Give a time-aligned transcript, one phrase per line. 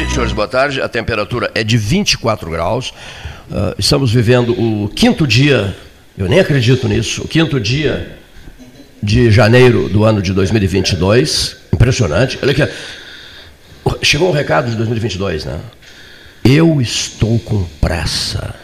[0.00, 0.80] tarde, senhores, boa tarde.
[0.80, 2.90] A temperatura é de 24 graus.
[3.50, 5.76] Uh, estamos vivendo o quinto dia,
[6.16, 8.16] eu nem acredito nisso, o quinto dia
[9.02, 11.56] de janeiro do ano de 2022.
[11.72, 12.38] Impressionante.
[12.42, 12.72] Olha aqui.
[14.02, 15.58] Chegou um recado de 2022, né?
[16.44, 18.54] Eu estou com pressa.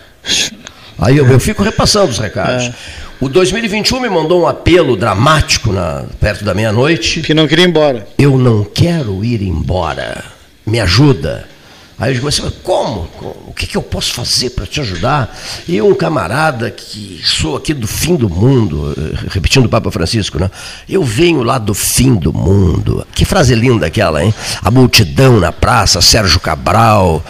[0.99, 2.67] Aí eu, eu fico repassando os recados.
[2.67, 2.75] É.
[3.21, 7.21] O 2021 me mandou um apelo dramático na, perto da meia-noite.
[7.21, 8.07] Que não queria ir embora.
[8.19, 10.36] Eu não quero ir embora.
[10.67, 11.47] Me ajuda.
[11.99, 13.09] Aí eu digo assim, como?
[13.47, 15.35] O que, que eu posso fazer para te ajudar?
[15.67, 20.39] E um camarada que sou aqui do fim do mundo, eh, repetindo o Papa Francisco,
[20.39, 20.51] né?
[20.87, 23.07] Eu venho lá do fim do mundo.
[23.15, 24.35] Que frase linda aquela, hein?
[24.61, 27.25] A multidão na praça, Sérgio Cabral,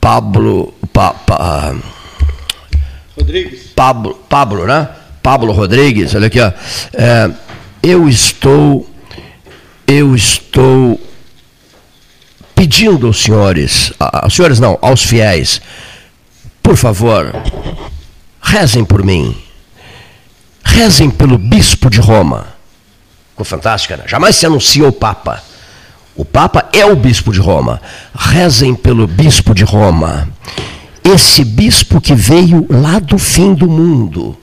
[0.00, 0.74] Pablo.
[0.92, 1.76] Pa, pa,
[3.16, 3.68] Rodrigues.
[3.76, 4.88] Pablo, Pablo, né?
[5.22, 6.52] Pablo Rodrigues, olha aqui, ó.
[6.92, 7.30] É,
[7.84, 8.88] eu estou,
[9.86, 11.00] eu estou
[12.56, 15.60] pedindo aos senhores, aos senhores não, aos fiéis,
[16.60, 17.32] por favor,
[18.42, 19.36] rezem por mim.
[20.64, 22.48] Rezem pelo bispo de Roma.
[23.30, 24.04] Ficou fantástica, né?
[24.08, 25.40] Jamais se anuncia o Papa.
[26.16, 27.80] O Papa é o bispo de Roma.
[28.12, 30.28] Rezem pelo bispo de Roma
[31.14, 34.36] esse bispo que veio lá do fim do mundo.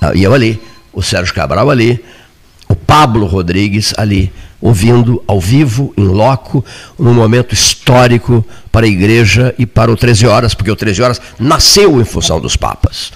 [0.00, 0.60] Ah, e eu ali,
[0.92, 2.04] o Sérgio Cabral ali,
[2.68, 6.64] o Pablo Rodrigues ali, ouvindo ao vivo, em loco,
[6.98, 11.20] num momento histórico para a igreja e para o 13 Horas, porque o 13 Horas
[11.38, 13.12] nasceu em função dos papas.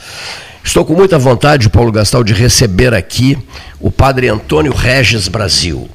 [0.63, 3.39] Estou com muita vontade, Paulo Gastal, de receber aqui
[3.81, 5.89] o padre Antônio Regis Brasil.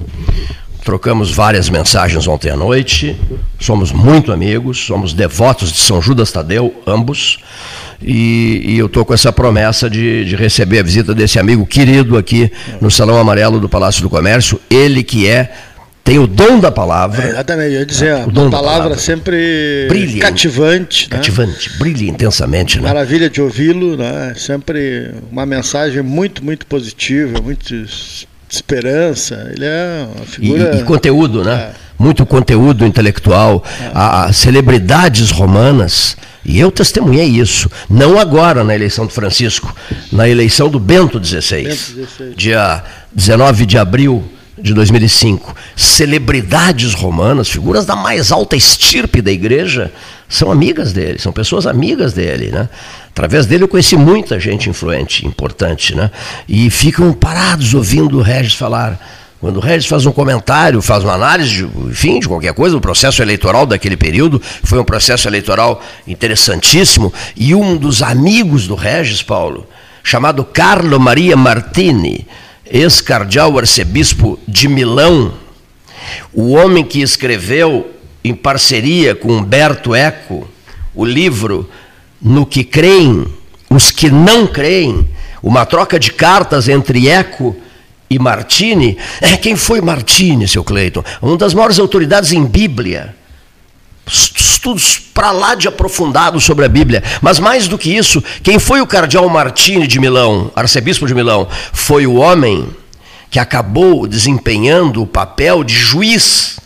[0.84, 3.16] Trocamos várias mensagens ontem à noite,
[3.58, 7.38] somos muito amigos, somos devotos de São Judas Tadeu, ambos,
[8.02, 12.16] e, e eu estou com essa promessa de, de, receber a visita desse amigo querido
[12.16, 12.50] aqui
[12.80, 15.52] no Salão Amarelo do Palácio do Comércio, ele que é
[16.04, 17.24] tem o dom da palavra.
[17.24, 21.08] É, exatamente, eu ia dizer, é, o dom palavra, palavra sempre brilha, cativante.
[21.10, 21.16] Né?
[21.16, 21.76] Cativante, né?
[21.78, 22.76] brilha intensamente.
[22.78, 22.86] Né?
[22.86, 24.34] Maravilha de ouvi-lo, né?
[24.36, 27.74] sempre uma mensagem muito, muito positiva, muito
[28.48, 30.76] esperança, ele é uma figura.
[30.76, 31.54] E, e conteúdo, né?
[31.54, 31.84] É.
[31.98, 33.62] Muito conteúdo intelectual.
[33.80, 33.90] É.
[33.94, 39.74] As celebridades romanas, e eu testemunhei isso, não agora na eleição do Francisco,
[40.12, 42.34] na eleição do Bento XVI, Bento XVI.
[42.36, 42.82] dia
[43.14, 44.24] 19 de abril
[44.56, 45.54] de 2005.
[45.76, 49.92] Celebridades romanas, figuras da mais alta estirpe da igreja,
[50.28, 52.68] são amigas dele, são pessoas amigas dele, né?
[53.10, 56.10] Através dele eu conheci muita gente influente, importante, né?
[56.48, 58.98] E ficam parados ouvindo o Regis falar.
[59.40, 62.80] Quando o Regis faz um comentário, faz uma análise, de, enfim, de qualquer coisa, do
[62.80, 69.22] processo eleitoral daquele período, foi um processo eleitoral interessantíssimo, e um dos amigos do Regis,
[69.22, 69.66] Paulo,
[70.02, 72.26] chamado Carlo Maria Martini,
[72.66, 75.34] ex-cardeal arcebispo de Milão,
[76.32, 77.90] o homem que escreveu,
[78.22, 80.48] em parceria com Humberto Eco,
[80.94, 81.68] o livro
[82.20, 83.26] no que creem
[83.74, 85.08] os que não creem,
[85.42, 87.56] uma troca de cartas entre Eco
[88.08, 88.96] e Martini.
[89.20, 91.02] É, quem foi Martini, seu Cleiton?
[91.20, 93.16] Uma das maiores autoridades em Bíblia.
[94.06, 97.02] Estudos para lá de aprofundados sobre a Bíblia.
[97.20, 101.48] Mas mais do que isso, quem foi o cardeal Martini de Milão, arcebispo de Milão?
[101.72, 102.68] Foi o homem
[103.30, 106.58] que acabou desempenhando o papel de juiz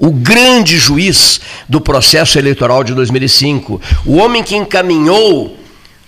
[0.00, 5.58] o grande juiz do processo eleitoral de 2005, o homem que encaminhou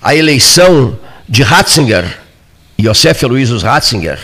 [0.01, 2.21] a eleição de Ratzinger,
[2.79, 4.19] Josef Aloysius Ratzinger,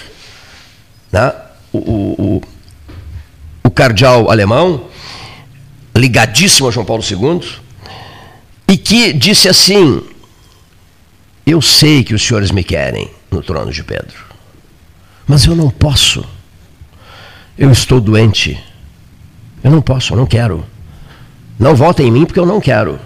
[1.13, 1.33] né?
[1.71, 2.43] o, o,
[3.63, 4.87] o cardeal alemão,
[5.99, 7.41] ligadíssimo a João Paulo II,
[8.67, 10.03] e que disse assim:
[11.45, 14.17] Eu sei que os senhores me querem no trono de Pedro,
[15.27, 16.25] mas eu não posso.
[17.57, 18.63] Eu estou doente.
[19.65, 20.65] Eu não posso, eu não quero.
[21.59, 23.01] Não votem em mim porque eu não quero.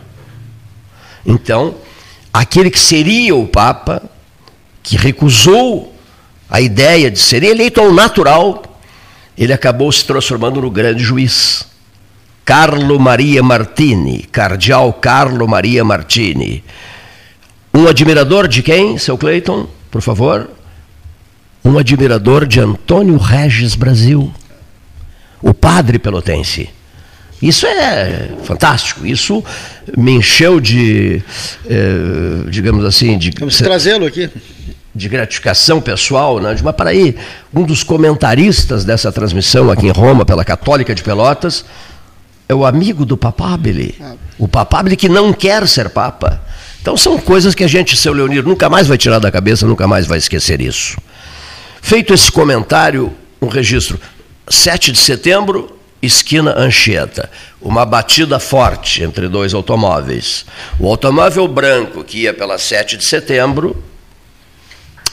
[1.25, 1.75] Então,
[2.31, 4.03] aquele que seria o Papa,
[4.83, 5.97] que recusou
[6.50, 8.79] a ideia de ser eleito ao natural,
[9.39, 11.71] ele acabou se transformando no grande juiz.
[12.44, 16.62] Carlo Maria Martini, cardeal Carlo Maria Martini.
[17.73, 20.50] Um admirador de quem, seu Cleiton, por favor?
[21.65, 24.33] Um admirador de Antônio Regis Brasil
[25.43, 26.71] o padre pelotense.
[27.43, 29.05] Isso é fantástico.
[29.05, 29.44] Isso
[29.99, 31.21] me encheu de,
[31.69, 33.33] eh, digamos assim, de.
[33.37, 34.31] Vamos trazê-lo aqui.
[34.94, 36.55] De gratificação pessoal, né?
[36.55, 37.17] De, mas para aí,
[37.53, 41.65] um dos comentaristas dessa transmissão aqui em Roma, pela Católica de Pelotas,
[42.49, 43.94] é o amigo do Papabile.
[44.39, 46.41] O Papabile que não quer ser Papa.
[46.81, 49.87] Então são coisas que a gente, seu Leonir, nunca mais vai tirar da cabeça, nunca
[49.87, 50.99] mais vai esquecer isso.
[51.81, 54.00] Feito esse comentário, um registro.
[54.49, 57.31] 7 de setembro esquina Anchieta,
[57.61, 60.44] uma batida forte entre dois automóveis.
[60.81, 63.81] O automóvel branco que ia pela 7 de setembro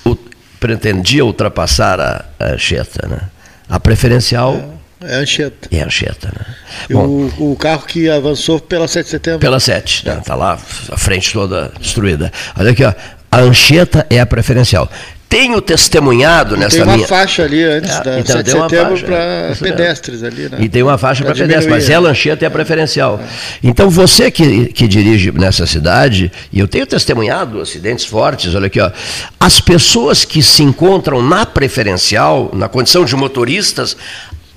[0.03, 0.15] o,
[0.59, 3.29] pretendia ultrapassar a, a Anchieta, né?
[3.69, 5.69] A preferencial é, é Anchieta.
[5.71, 6.55] É Anchieta, né?
[6.89, 7.05] Bom,
[7.37, 9.39] o, o, carro que avançou pela 7 de setembro.
[9.39, 10.21] Pela 7, está né?
[10.25, 10.53] Tá lá,
[10.89, 12.31] a frente toda destruída.
[12.57, 12.93] Olha aqui, ó.
[13.31, 14.89] A Anchieta é a preferencial
[15.29, 16.85] tenho testemunhado nessa minha...
[16.85, 17.07] Tem uma minha...
[17.07, 20.57] faixa ali antes é, da então, 7 de setembro para pedestres ali, né?
[20.59, 23.21] E tem uma faixa para pedestres, mas é lancheta é a preferencial.
[23.21, 23.27] É.
[23.63, 28.79] Então você que, que dirige nessa cidade, e eu tenho testemunhado acidentes fortes, olha aqui,
[28.79, 28.91] ó,
[29.39, 33.95] as pessoas que se encontram na preferencial, na condição de motoristas,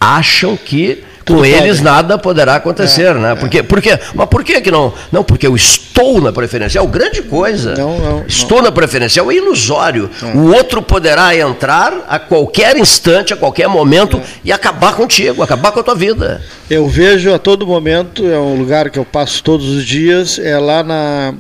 [0.03, 1.83] acham que com eles pode.
[1.83, 3.35] nada poderá acontecer, é, né?
[3.37, 3.63] Porque, é.
[3.63, 4.93] porque, mas por que, que não?
[5.11, 7.75] Não, porque eu estou na preferencial, grande coisa.
[7.77, 8.65] Não, não, estou não.
[8.65, 10.11] na preferencial, é ilusório.
[10.21, 10.37] É.
[10.37, 14.23] O outro poderá entrar a qualquer instante, a qualquer momento é.
[14.45, 16.43] e acabar contigo, acabar com a tua vida.
[16.69, 20.59] Eu vejo a todo momento, é um lugar que eu passo todos os dias, é
[20.59, 21.35] lá na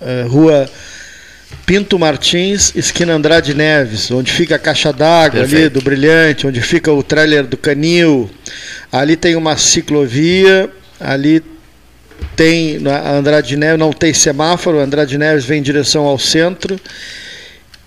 [0.00, 0.68] é, rua
[1.64, 6.92] Pinto Martins, esquina Andrade Neves, onde fica a caixa d'água ali do Brilhante, onde fica
[6.92, 8.30] o trailer do Canil.
[8.90, 10.70] Ali tem uma ciclovia,
[11.00, 11.42] ali
[12.36, 16.78] tem a Andrade Neves, não tem semáforo, Andrade Neves vem em direção ao centro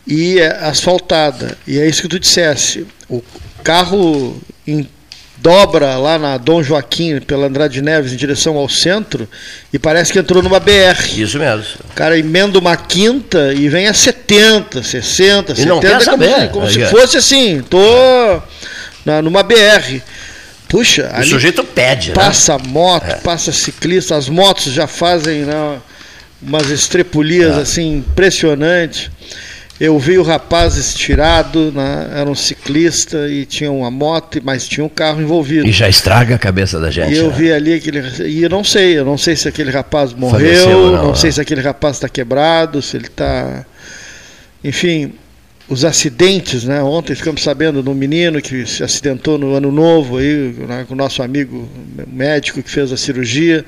[0.06, 1.58] e é asfaltada.
[1.68, 2.86] E é isso que tu disseste.
[3.10, 3.24] O
[3.64, 4.88] carro em
[5.42, 9.28] dobra lá na Dom Joaquim, pela Andrade Neves, em direção ao centro,
[9.72, 11.18] e parece que entrou numa BR.
[11.18, 11.66] Isso mesmo.
[11.90, 15.74] O cara emenda uma quinta e vem a 70, 60, e 70.
[15.74, 16.50] Não quer como, saber.
[16.50, 17.80] como se fosse assim, tô
[19.06, 20.02] na, numa BR.
[20.68, 22.16] Puxa, o sujeito pede, né?
[22.16, 23.16] Passa moto, é.
[23.16, 25.80] passa ciclista, as motos já fazem né,
[26.40, 27.62] umas estrepulias é.
[27.62, 29.10] assim impressionantes.
[29.80, 32.09] Eu vi o rapaz estirado, né?
[32.14, 35.66] era um ciclista e tinha uma moto, mas tinha um carro envolvido.
[35.66, 37.14] E já estraga a cabeça da gente.
[37.14, 37.36] E eu né?
[37.38, 38.02] vi ali aquele.
[38.28, 41.40] E eu não sei, eu não sei se aquele rapaz morreu, não, não, sei se
[41.40, 43.66] aquele rapaz está quebrado, se ele está.
[44.62, 45.14] Enfim,
[45.69, 46.83] os acidentes, né?
[46.83, 50.94] Ontem ficamos sabendo de um menino que se acidentou no ano novo aí, né, com
[50.94, 51.69] o nosso amigo
[52.06, 53.64] médico que fez a cirurgia,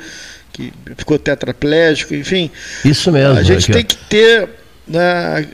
[0.51, 2.51] que ficou tetraplégico, enfim.
[2.84, 3.39] Isso mesmo.
[3.39, 4.50] A gente tem que ter
[4.91, 5.45] né,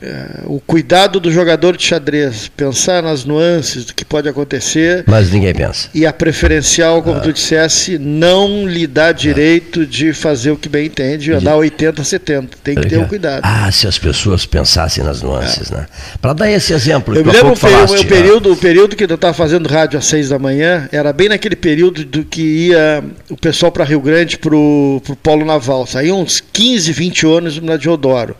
[0.44, 5.04] o cuidado do jogador de xadrez, pensar nas nuances do que pode acontecer.
[5.06, 5.88] Mas ninguém pensa.
[5.94, 7.20] E a preferencial, como ah.
[7.20, 9.86] tu dissesse, não lhe dá direito ah.
[9.86, 12.58] de fazer o que bem entende, andar 80, 70.
[12.62, 13.42] Tem que ter um cuidado.
[13.44, 15.76] Ah, se as pessoas pensassem nas nuances, é.
[15.76, 15.86] né?
[16.20, 19.34] Para dar esse exemplo, eu me lembro o, o, período, o período que eu estava
[19.34, 23.70] fazendo rádio às seis da manhã, era bem naquele período do que ia o pessoal
[23.70, 25.86] para Rio Grande para o Polo Naval.
[25.86, 28.36] Saíam uns 15, 20 ônibus na Diodoro.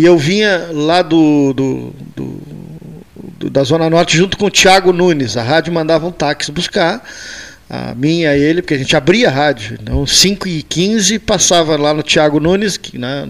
[0.00, 2.42] E eu vinha lá do, do, do,
[3.38, 5.36] do, da Zona Norte junto com o Thiago Nunes.
[5.36, 7.04] A rádio mandava um táxi buscar,
[7.68, 9.76] a minha e ele, porque a gente abria a rádio.
[9.78, 13.28] Então, 5 e 15 passava lá no Thiago Nunes, que, né,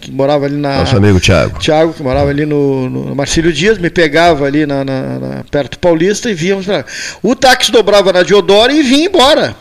[0.00, 0.78] que morava ali na.
[0.78, 1.58] Nosso amigo Thiago.
[1.58, 5.72] Thiago, que morava ali no, no Marcílio Dias, me pegava ali na, na, na perto
[5.72, 6.82] do Paulista e víamos pra
[7.22, 9.54] O táxi dobrava na Diodoro e vinha embora.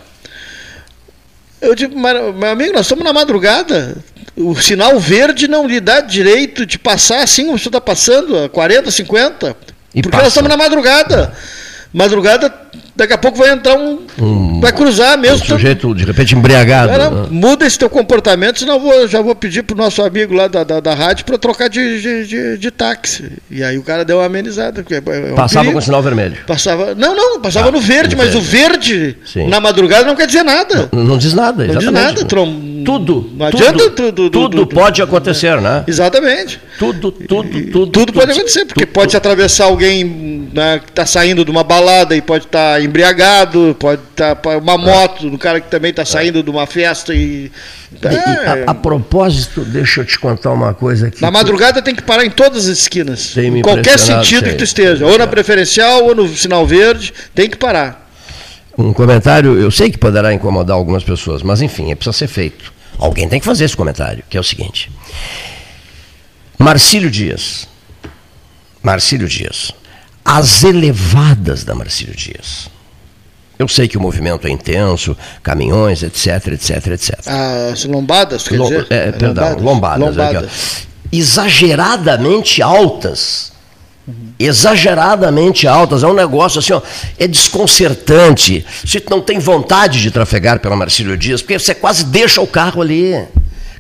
[1.62, 3.96] Eu digo, meu amigo, nós estamos na madrugada
[4.36, 8.50] o sinal verde não lhe dá direito de passar assim como você está passando, a
[8.50, 9.56] 40, 50.
[9.94, 10.24] E porque passa.
[10.24, 11.34] nós estamos na madrugada.
[11.96, 12.54] Madrugada
[12.94, 14.00] daqui a pouco vai entrar um.
[14.20, 15.44] um vai cruzar mesmo.
[15.44, 16.90] Um sujeito, de repente, embriagado.
[16.90, 17.28] Cara, né?
[17.30, 20.66] Muda esse teu comportamento, senão eu vou, já vou pedir pro nosso amigo lá da,
[20.66, 23.32] da, da rádio para trocar de, de, de, de, táxi.
[23.50, 24.86] E aí o cara deu uma amenizada.
[24.90, 25.80] É, é um passava perigo.
[25.80, 26.38] com sinal vermelho.
[26.46, 26.96] Passava.
[26.96, 28.38] Não, não, passava ah, no verde, mas verde.
[28.38, 29.48] o verde Sim.
[29.48, 30.90] na madrugada não quer dizer nada.
[30.92, 31.86] Não, não diz nada, exatamente.
[31.86, 32.26] Não diz nada.
[32.26, 32.65] Trom...
[32.86, 33.32] Tudo.
[33.36, 33.90] Não adianta tudo.
[33.90, 35.84] Tudo, tudo, tudo pode acontecer, né?
[35.88, 36.60] Exatamente.
[36.78, 37.88] Tudo, tudo, tudo.
[37.88, 42.16] Tudo, pode acontecer, porque pode se atravessar alguém né, que está saindo de uma balada
[42.16, 46.06] e pode estar tá embriagado pode estar tá, uma moto do cara que também está
[46.06, 47.52] saindo de uma festa e.
[48.02, 48.64] É.
[48.68, 51.22] A, a, propósito, deixa eu te contar uma coisa aqui.
[51.22, 53.38] Na madrugada tem que parar em todas as esquinas.
[53.38, 55.06] Em qualquer sentido que tu esteja.
[55.06, 58.05] Ou na preferencial, ou no sinal verde, tem que parar.
[58.78, 62.74] Um comentário, eu sei que poderá incomodar algumas pessoas, mas enfim, é precisa ser feito.
[62.98, 64.92] Alguém tem que fazer esse comentário, que é o seguinte.
[66.58, 67.68] Marcílio Dias.
[68.82, 69.72] Marcílio Dias.
[70.24, 72.70] As elevadas da Marcílio Dias
[73.58, 77.20] eu sei que o movimento é intenso, caminhões, etc, etc, etc.
[77.72, 78.88] As lombadas, quer dizer?
[78.90, 79.64] É, perdão, lombadas.
[79.64, 80.02] lombadas.
[80.02, 80.88] lombadas.
[81.12, 83.54] Exageradamente altas.
[84.08, 84.34] Uhum.
[84.38, 86.04] Exageradamente altas.
[86.04, 86.82] É um negócio assim, ó,
[87.18, 88.66] é desconcertante.
[88.84, 92.82] Você não tem vontade de trafegar pela Marcílio Dias, porque você quase deixa o carro
[92.82, 93.16] ali.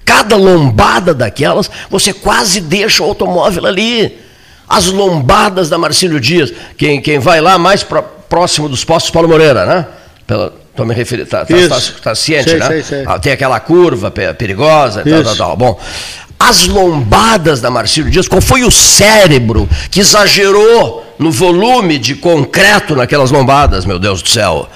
[0.03, 4.19] Cada lombada daquelas, você quase deixa o automóvel ali.
[4.67, 6.51] As lombadas da Marcílio Dias.
[6.77, 7.85] Quem, quem vai lá mais
[8.27, 9.87] próximo dos postos Paulo Moreira, né?
[10.25, 12.67] Pela, Estou me referindo, está tá, tá, tá ciente, sei, né?
[12.67, 13.03] Sei, sei.
[13.07, 15.55] Ah, tem aquela curva perigosa e tal, tal, tal.
[15.55, 15.79] Bom,
[16.39, 22.95] as lombadas da Marcílio Dias, qual foi o cérebro que exagerou no volume de concreto
[22.95, 24.69] naquelas lombadas, meu Deus do céu?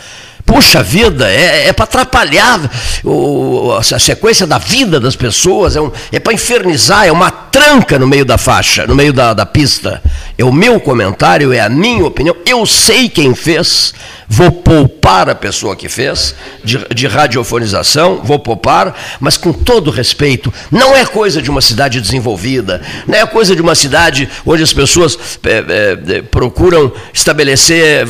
[0.50, 2.60] Puxa vida, é, é para atrapalhar
[3.03, 8.00] o, a sequência da vida das pessoas, é, um, é para infernizar, é uma tranca
[8.00, 10.01] no meio da faixa, no meio da, da pista.
[10.36, 12.36] É o meu comentário, é a minha opinião.
[12.48, 13.94] Eu sei quem fez,
[14.27, 20.51] vou poupar a pessoa que fez, de, de radiofonização, vou poupar, mas com todo respeito,
[20.72, 24.74] não é coisa de uma cidade desenvolvida, não é coisa de uma cidade onde as
[24.74, 28.08] pessoas é, é, procuram estabelecer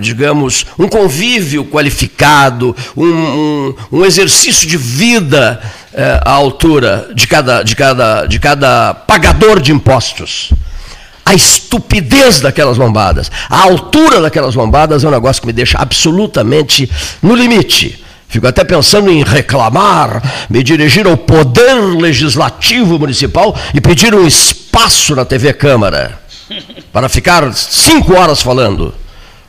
[0.00, 5.60] digamos, um convívio qualificado, um, um, um exercício de vida
[5.92, 10.52] é, à altura de cada, de, cada, de cada pagador de impostos.
[11.24, 16.90] A estupidez daquelas lombadas, a altura daquelas lombadas é um negócio que me deixa absolutamente
[17.22, 18.02] no limite.
[18.28, 25.14] Fico até pensando em reclamar, me dirigir ao Poder Legislativo Municipal e pedir um espaço
[25.14, 26.18] na TV Câmara
[26.92, 28.94] para ficar cinco horas falando.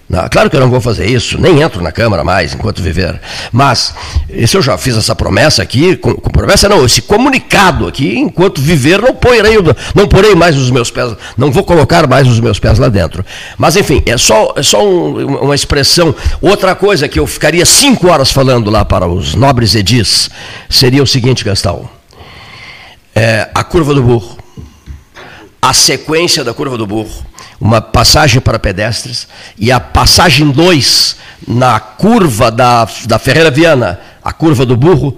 [0.10, 3.22] Não, claro que eu não vou fazer isso, nem entro na Câmara mais enquanto viver.
[3.52, 3.94] Mas,
[4.48, 8.60] se eu já fiz essa promessa aqui, com, com, promessa não, esse comunicado aqui, enquanto
[8.60, 9.58] viver, não porei,
[9.94, 13.24] não porei mais os meus pés, não vou colocar mais os meus pés lá dentro.
[13.56, 16.16] Mas, enfim, é só, é só um, uma expressão.
[16.42, 20.28] Outra coisa que eu ficaria cinco horas falando lá para os nobres edis
[20.68, 21.88] seria o seguinte, Gastão.
[23.14, 24.39] É, a curva do burro.
[25.62, 31.80] A sequência da curva do burro uma passagem para pedestres, e a passagem 2 na
[31.80, 35.18] curva da, da Ferreira Viana, a curva do burro.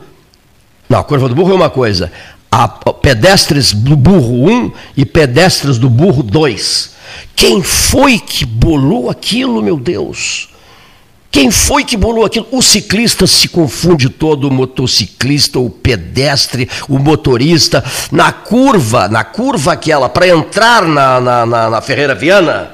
[0.90, 2.12] Não, a curva do burro é uma coisa.
[2.52, 6.92] A pedestres do burro 1 um, e pedestres do burro 2.
[7.36, 10.50] Quem foi que bolou aquilo, meu Deus?
[11.32, 12.46] Quem foi que bolou aquilo?
[12.52, 17.82] O ciclista se confunde todo, o motociclista, o pedestre, o motorista.
[18.12, 22.72] Na curva, na curva aquela, para entrar na, na, na, na, Ferreira Viana,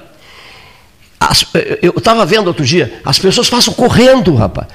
[1.20, 1.46] as,
[1.84, 4.68] eu estava vendo outro dia, as pessoas passam correndo, rapaz.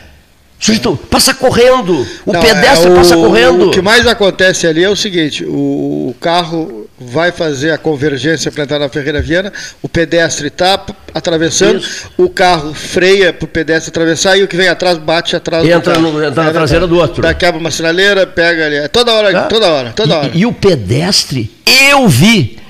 [0.62, 3.66] Sujeito, passa correndo, o Não, pedestre é o, passa correndo.
[3.66, 8.48] O que mais acontece ali é o seguinte: o, o carro vai fazer a convergência
[8.52, 9.52] para entrar na Ferreira Viana,
[9.82, 10.80] o pedestre está
[11.12, 12.08] atravessando, Isso.
[12.16, 15.94] o carro freia para o pedestre atravessar e o que vem atrás bate atrás entra
[15.94, 16.24] do carro.
[16.24, 17.22] entra na traseira do outro.
[17.22, 18.76] Daí quebra uma sinaleira, pega ali.
[18.76, 19.42] É toda hora, ah?
[19.48, 20.30] toda hora, toda hora.
[20.32, 21.50] E, e o pedestre,
[21.90, 22.61] eu vi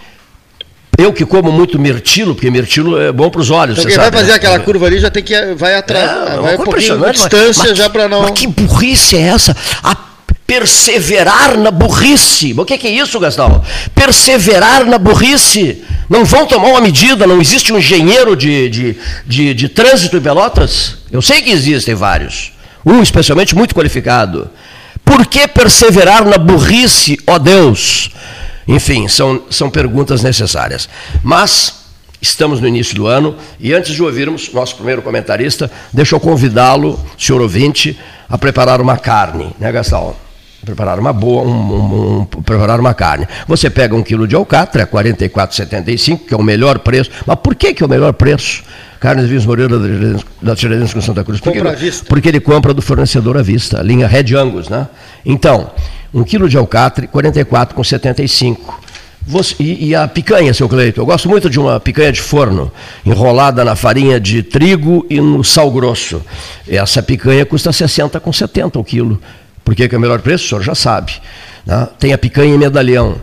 [0.99, 3.79] eu que como muito mirtilo, porque mirtilo é bom para os olhos.
[3.79, 4.37] Então, quem vai sabe, fazer né?
[4.37, 7.79] aquela curva ali já tem que vai atrás, é, vai um pouquinho de distância mas,
[7.79, 8.23] já para não.
[8.23, 9.57] Mas que burrice é essa?
[9.83, 9.97] A
[10.47, 12.55] perseverar na burrice.
[12.57, 13.65] O que, que é isso, Gastão?
[13.95, 15.83] Perseverar na burrice.
[16.11, 18.97] Não vão tomar uma medida, não existe um engenheiro de, de,
[19.27, 20.99] de, de trânsito em Pelotas?
[21.11, 22.53] Eu sei que existem vários.
[22.85, 24.51] Um especialmente muito qualificado.
[25.03, 28.11] Por que perseverar na burrice, ó Deus?
[28.67, 30.89] Enfim, são, são perguntas necessárias.
[31.23, 31.83] Mas
[32.21, 36.99] estamos no início do ano e antes de ouvirmos nosso primeiro comentarista, deixa eu convidá-lo,
[37.19, 40.15] senhor ouvinte, a preparar uma carne, né, Gastão?
[40.65, 43.27] Preparar uma boa, um, um, um, preparar uma carne.
[43.49, 47.11] Você pega um quilo de alcatra, é 44,75, que é o melhor preço.
[47.27, 48.63] Mas por que, que é o melhor preço?
[49.03, 49.77] Carnes Vinhos Moreira
[50.41, 51.41] da Tiradentes com Santa Cruz.
[51.41, 51.61] Porque,
[52.09, 54.87] porque ele compra do fornecedor à vista, a linha Red Angus, né?
[55.27, 55.73] Então,
[56.15, 58.59] um quilo de alcatre, 44,75.
[59.27, 61.01] Você, e, e, a picanha, seu Cleito?
[61.01, 62.71] Eu gosto muito de uma picanha de forno,
[63.05, 66.23] enrolada na farinha de trigo e no sal grosso.
[66.69, 69.21] Essa picanha custa 60 com 70 o quilo.
[69.65, 70.45] Por que, que é o melhor preço?
[70.45, 71.15] O senhor já sabe.
[71.67, 71.89] Né?
[71.99, 73.17] Tem a picanha em medalhão,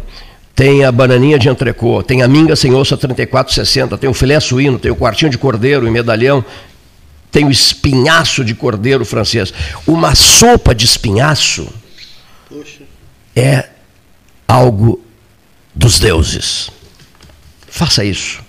[0.60, 4.38] tem a bananinha de entrecô, tem a minga sem osso a 34,60, tem o filé
[4.42, 6.44] suíno, tem o quartinho de cordeiro em medalhão,
[7.32, 9.54] tem o espinhaço de cordeiro francês.
[9.88, 11.70] Uma sopa de espinhaço
[13.34, 13.70] é
[14.46, 15.02] algo
[15.74, 16.70] dos deuses.
[17.66, 18.42] Faça isso.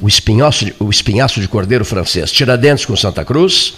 [0.00, 2.30] O espinhaço, de, o espinhaço de cordeiro francês.
[2.30, 3.74] Tiradentes com Santa Cruz.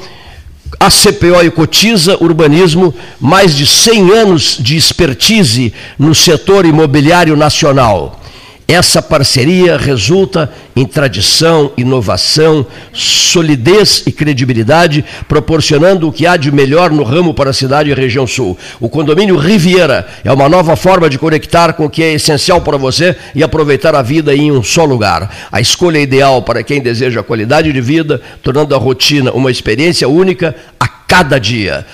[0.81, 8.21] a CPO e Cotiza Urbanismo mais de 100 anos de expertise no setor imobiliário nacional.
[8.70, 16.90] Essa parceria resulta em tradição, inovação, solidez e credibilidade, proporcionando o que há de melhor
[16.90, 18.59] no ramo para a cidade e região sul.
[18.78, 22.76] O condomínio Riviera é uma nova forma de conectar com o que é essencial para
[22.76, 25.48] você e aproveitar a vida em um só lugar.
[25.50, 30.54] A escolha ideal para quem deseja qualidade de vida, tornando a rotina uma experiência única
[30.78, 31.87] a cada dia.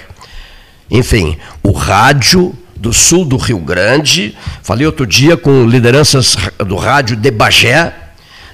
[0.89, 7.15] Enfim, o rádio do sul do Rio Grande, falei outro dia com lideranças do rádio
[7.15, 7.93] de Bagé,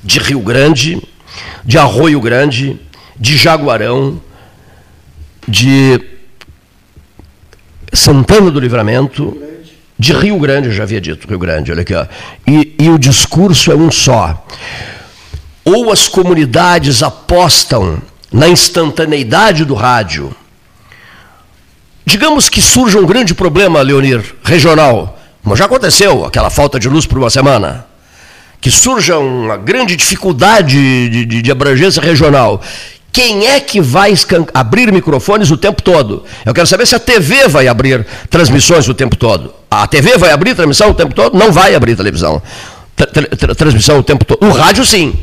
[0.04, 1.02] de Rio Grande,
[1.64, 2.78] de Arroio Grande,
[3.18, 4.20] de Jaguarão,
[5.48, 6.13] de
[7.94, 9.38] Santana do Livramento,
[9.98, 12.06] de Rio Grande, eu já havia dito, Rio Grande, olha aqui, ó.
[12.48, 14.46] E, e o discurso é um só.
[15.64, 18.02] Ou as comunidades apostam
[18.32, 20.36] na instantaneidade do rádio.
[22.06, 27.06] Digamos que surja um grande problema, Leonir, regional, como já aconteceu, aquela falta de luz
[27.06, 27.86] por uma semana.
[28.60, 32.62] Que surja uma grande dificuldade de, de, de abrangência regional
[33.14, 34.12] quem é que vai
[34.56, 36.24] abrir microfones o tempo todo?
[36.44, 39.54] Eu quero saber se a TV vai abrir transmissões o tempo todo.
[39.70, 41.38] A TV vai abrir transmissão o tempo todo?
[41.38, 42.42] Não vai abrir televisão.
[43.56, 44.44] transmissão o tempo todo.
[44.44, 45.14] O rádio, sim.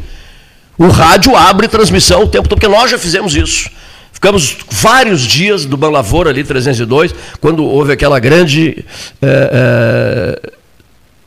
[0.79, 3.69] O rádio abre transmissão o tempo todo, porque nós já fizemos isso.
[4.13, 8.85] Ficamos vários dias do Ban Lavoura ali, 302, quando houve aquela grande.
[9.21, 10.53] É, é,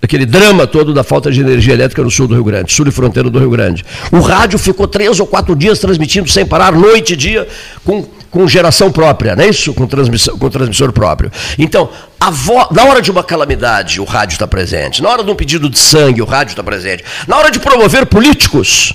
[0.04, 2.92] aquele drama todo da falta de energia elétrica no sul do Rio Grande, sul e
[2.92, 3.86] fronteira do Rio Grande.
[4.12, 7.48] O rádio ficou três ou quatro dias transmitindo sem parar, noite e dia,
[7.86, 9.74] com, com geração própria, não é isso?
[9.74, 11.32] Com, transmissão, com transmissor próprio.
[11.58, 11.90] Então,
[12.32, 12.68] vo...
[12.72, 15.02] na hora de uma calamidade, o rádio está presente.
[15.02, 17.04] Na hora de um pedido de sangue, o rádio está presente.
[17.26, 18.94] Na hora de promover políticos,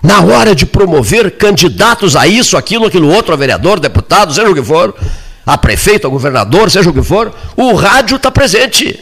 [0.00, 4.54] na hora de promover candidatos a isso, aquilo, aquilo outro, a vereador, deputado, seja o
[4.54, 4.94] que for,
[5.44, 9.00] a prefeito, a governador, seja o que for, o rádio está presente.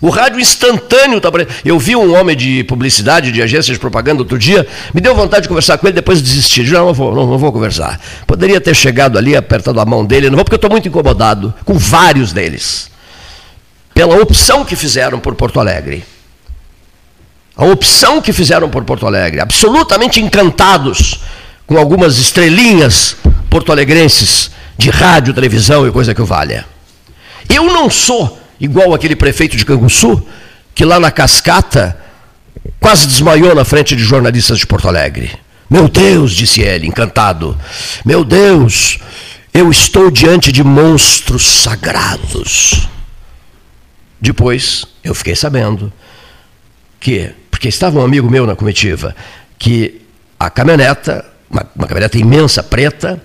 [0.00, 1.30] O rádio instantâneo está
[1.64, 5.44] Eu vi um homem de publicidade, de agência de propaganda outro dia, me deu vontade
[5.44, 6.62] de conversar com ele, depois desisti.
[6.64, 7.98] Não, não vou, não, não vou conversar.
[8.26, 11.54] Poderia ter chegado ali, apertado a mão dele, não vou, porque eu estou muito incomodado
[11.64, 12.90] com vários deles.
[13.94, 16.04] Pela opção que fizeram por Porto Alegre.
[17.56, 19.40] A opção que fizeram por Porto Alegre.
[19.40, 21.20] Absolutamente encantados
[21.66, 23.16] com algumas estrelinhas
[23.48, 26.66] porto-alegrenses de rádio, televisão e coisa que o valha.
[27.48, 30.26] Eu não sou igual aquele prefeito de Canguçu,
[30.74, 31.98] que lá na cascata
[32.80, 35.30] quase desmaiou na frente de jornalistas de Porto Alegre.
[35.68, 37.58] Meu Deus, disse ele, encantado.
[38.04, 38.98] Meu Deus,
[39.52, 42.88] eu estou diante de monstros sagrados.
[44.20, 45.92] Depois eu fiquei sabendo
[47.00, 49.14] que, porque estava um amigo meu na comitiva,
[49.58, 50.02] que
[50.38, 53.20] a caminhoneta, uma, uma caminhoneta imensa preta,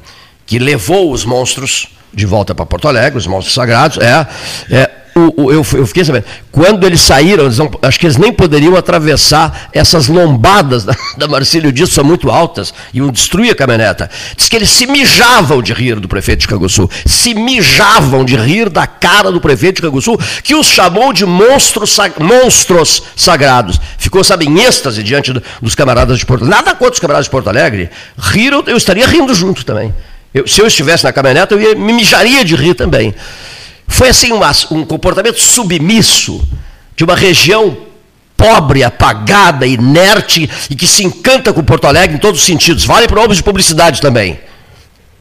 [0.46, 4.28] que levou os monstros de volta para Porto Alegre, os monstros sagrados, é,
[4.70, 8.15] é o, o, eu, eu, fiquei sabendo, quando eles saíram, eles não, acho que eles
[8.15, 13.52] nem poderiam atravessar essas lombadas da, da Marcílio Dias, são muito altas, e iam destruir
[13.52, 14.10] a caminhoneta.
[14.38, 18.69] Diz que eles se mijavam de rir do prefeito de Canguçu, se mijavam de rir
[18.69, 23.80] da cara do prefeito de Canguçu, que os chamou de monstros, monstros sagrados.
[23.97, 26.58] Ficou, sabe, em êxtase diante do, dos camaradas de Porto Alegre.
[26.58, 27.89] Nada contra os camaradas de Porto Alegre.
[28.17, 29.93] Riram, eu estaria rindo junto também.
[30.34, 33.13] Eu, se eu estivesse na caminhoneta, eu ia, me mijaria de rir também.
[33.91, 34.32] Foi assim
[34.71, 36.41] um comportamento submisso
[36.95, 37.77] de uma região
[38.38, 42.86] pobre, apagada, inerte e que se encanta com Porto Alegre em todos os sentidos.
[42.86, 44.39] Vale para homens de publicidade também.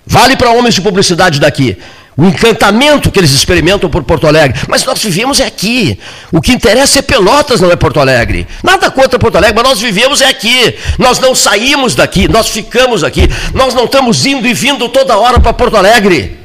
[0.06, 1.76] Vale para homens de publicidade daqui.
[2.16, 4.58] O encantamento que eles experimentam por Porto Alegre.
[4.68, 5.98] Mas nós vivemos é aqui.
[6.32, 8.46] O que interessa é Pelotas, não é Porto Alegre.
[8.62, 10.76] Nada contra Porto Alegre, mas nós vivemos é aqui.
[10.98, 13.28] Nós não saímos daqui, nós ficamos aqui.
[13.52, 16.39] Nós não estamos indo e vindo toda hora para Porto Alegre.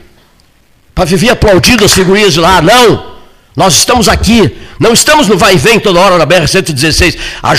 [0.96, 2.62] Para viver aplaudindo as figurinhas de lá.
[2.62, 3.16] Não.
[3.56, 7.16] Nós estamos aqui, não estamos no vai e vem toda hora na BR-116,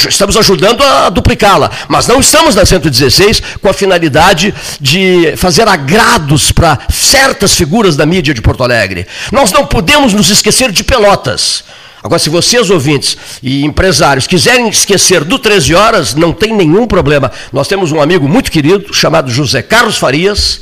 [0.06, 6.52] estamos ajudando a duplicá-la, mas não estamos na 116 com a finalidade de fazer agrados
[6.52, 9.06] para certas figuras da mídia de Porto Alegre.
[9.32, 11.64] Nós não podemos nos esquecer de Pelotas.
[12.02, 17.32] Agora, se vocês, ouvintes e empresários, quiserem esquecer do 13 horas, não tem nenhum problema.
[17.50, 20.60] Nós temos um amigo muito querido, chamado José Carlos Farias,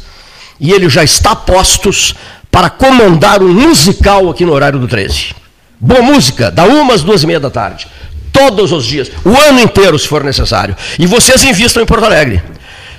[0.60, 2.14] e ele já está postos
[2.54, 5.34] para comandar um musical aqui no horário do 13.
[5.80, 7.88] Boa música, da uma às duas e meia da tarde.
[8.32, 10.76] Todos os dias, o ano inteiro, se for necessário.
[10.96, 12.40] E vocês invistam em Porto Alegre.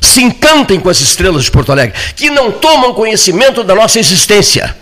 [0.01, 4.75] Se encantem com as estrelas de Porto Alegre, que não tomam conhecimento da nossa existência.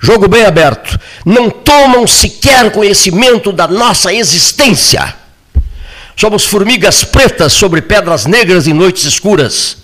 [0.00, 0.98] Jogo bem aberto.
[1.24, 5.14] Não tomam sequer conhecimento da nossa existência.
[6.16, 9.76] Somos formigas pretas sobre pedras negras em noites escuras.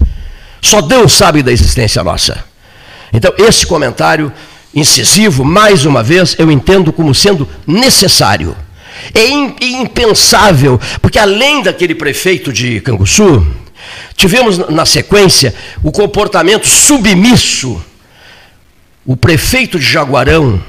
[0.61, 2.52] Só Deus sabe da existência nossa.
[3.12, 4.33] Então, esse comentário
[4.75, 8.57] incisivo, mais uma vez, eu entendo como sendo necessário.
[9.14, 9.27] É
[9.64, 13.46] impensável, porque além daquele prefeito de Canguçu,
[14.16, 17.83] tivemos na sequência o comportamento submisso.
[19.05, 20.62] O prefeito de Jaguarão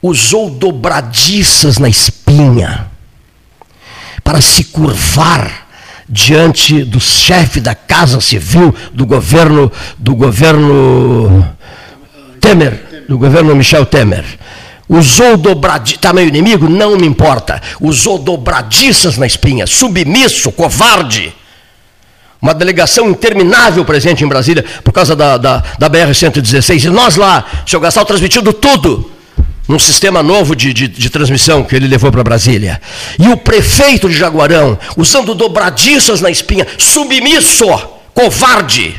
[0.00, 2.88] usou dobradiças na espinha
[4.22, 5.63] para se curvar
[6.08, 11.48] diante do chefe da Casa Civil do governo do governo
[12.40, 14.24] Temer, do governo Michel Temer.
[14.88, 17.60] Usou dobradiças, tamanho inimigo, não me importa.
[17.80, 21.34] Usou dobradiças na espinha, submisso, covarde.
[22.40, 26.84] Uma delegação interminável presente em Brasília por causa da, da, da BR-116.
[26.84, 29.10] E nós lá, o senhor Gastal transmitindo tudo
[29.66, 32.80] num sistema novo de, de, de, transmissão que ele levou para Brasília.
[33.18, 37.66] E o prefeito de Jaguarão, usando dobradiças na espinha, submisso,
[38.12, 38.94] covarde,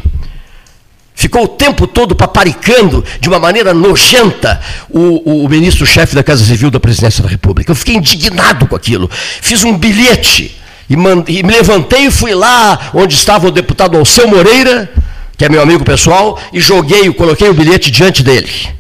[1.14, 5.00] ficou o tempo todo paparicando de uma maneira nojenta o,
[5.30, 7.72] o, o ministro-chefe da Casa Civil da Presidência da República.
[7.72, 9.10] Eu fiquei indignado com aquilo.
[9.42, 14.28] Fiz um bilhete e, e me levantei e fui lá onde estava o deputado Alceu
[14.28, 14.92] Moreira,
[15.38, 18.76] que é meu amigo pessoal, e joguei, coloquei o bilhete diante dele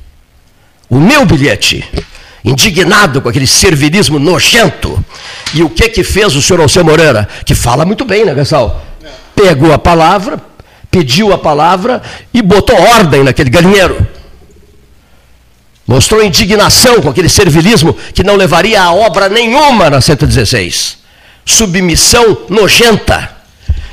[0.89, 1.83] o meu bilhete,
[2.43, 5.03] indignado com aquele servilismo nojento.
[5.53, 7.27] E o que que fez o senhor Alceu Moreira?
[7.43, 8.85] Que fala muito bem, né, Gassal?
[9.35, 10.39] Pegou a palavra,
[10.89, 12.01] pediu a palavra
[12.33, 14.07] e botou ordem naquele galinheiro.
[15.87, 20.97] Mostrou indignação com aquele servilismo que não levaria a obra nenhuma na 116.
[21.45, 23.29] Submissão nojenta.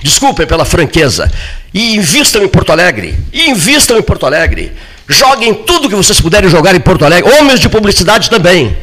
[0.03, 1.31] Desculpem pela franqueza.
[1.73, 3.19] E invistam em Porto Alegre.
[3.33, 4.73] E invistam em Porto Alegre.
[5.09, 7.31] Joguem tudo que vocês puderem jogar em Porto Alegre.
[7.33, 8.77] Homens de publicidade também.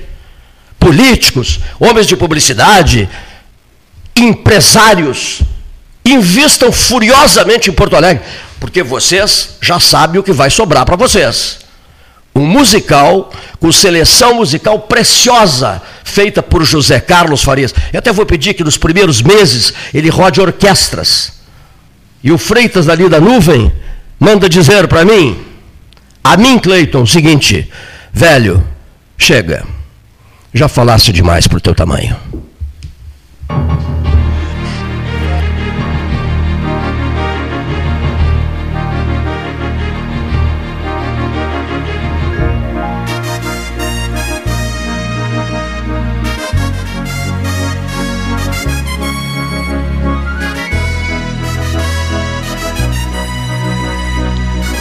[0.80, 3.10] Políticos, homens de publicidade,
[4.16, 5.42] empresários.
[6.06, 8.24] Invistam furiosamente em Porto Alegre,
[8.60, 11.60] porque vocês já sabem o que vai sobrar para vocês.
[12.34, 17.74] Um musical com seleção musical preciosa, feita por José Carlos Farias.
[17.92, 21.34] Eu até vou pedir que nos primeiros meses ele rode orquestras.
[22.24, 23.72] E o Freitas ali da nuvem
[24.20, 25.49] manda dizer para mim
[26.24, 27.70] a mim, Cleiton, seguinte,
[28.12, 28.66] velho,
[29.18, 29.66] chega.
[30.54, 32.16] Já falaste demais pro teu tamanho.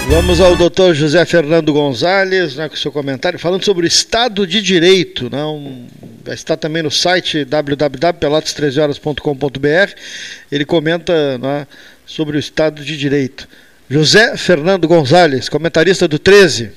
[0.08, 4.62] Vamos ao doutor José Fernando Gonzalez, né, com seu comentário, falando sobre o Estado de
[4.62, 5.28] Direito.
[5.28, 5.86] Né, um,
[6.26, 9.92] está também no site www.pelotas13horas.com.br.
[10.50, 11.66] Ele comenta né,
[12.06, 13.46] sobre o Estado de Direito.
[13.86, 16.72] José Fernando Gonzalez, comentarista do 13.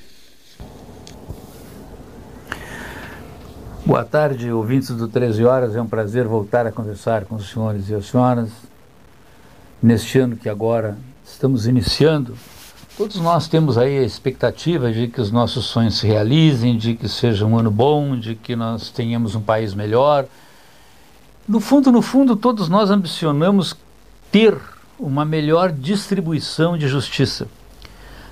[3.86, 5.74] Boa tarde, ouvintes do 13 Horas.
[5.74, 8.50] É um prazer voltar a conversar com os senhores e as senhoras.
[9.82, 12.36] Neste ano que agora estamos iniciando,
[13.02, 17.10] Todos nós temos aí a expectativa de que os nossos sonhos se realizem, de que
[17.10, 20.28] seja um ano bom, de que nós tenhamos um país melhor.
[21.48, 23.76] No fundo, no fundo, todos nós ambicionamos
[24.32, 24.56] ter
[25.00, 27.48] uma melhor distribuição de justiça.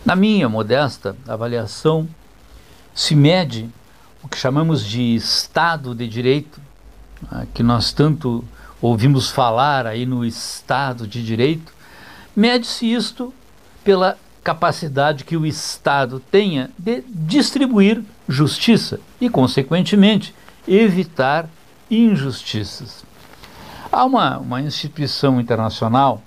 [0.06, 2.08] Na minha modesta avaliação,
[2.94, 3.68] se mede
[4.22, 6.62] o que chamamos de Estado de Direito
[7.32, 8.46] né, que nós tanto
[8.80, 11.74] ouvimos falar aí no Estado de Direito,
[12.36, 13.34] mede-se isto
[13.84, 20.34] pela capacidade que o Estado tenha de distribuir justiça e, consequentemente,
[20.68, 21.50] evitar
[21.90, 23.04] injustiças.
[23.92, 26.22] Há uma, uma instituição internacional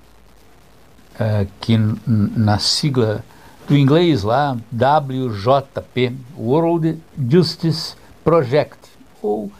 [1.14, 3.24] uh, que, na sigla
[3.68, 6.98] do inglês lá, WJP, World
[7.28, 7.94] Justice
[8.24, 8.78] Project,
[9.22, 9.50] ou,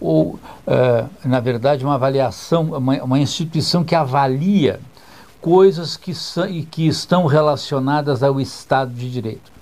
[0.00, 4.80] ou uh, na verdade, uma avaliação, uma, uma instituição que avalia
[5.44, 9.52] coisas que, são, que estão relacionadas ao Estado de Direito.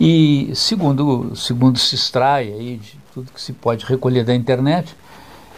[0.00, 4.96] E segundo, segundo se extrai aí de tudo que se pode recolher da internet,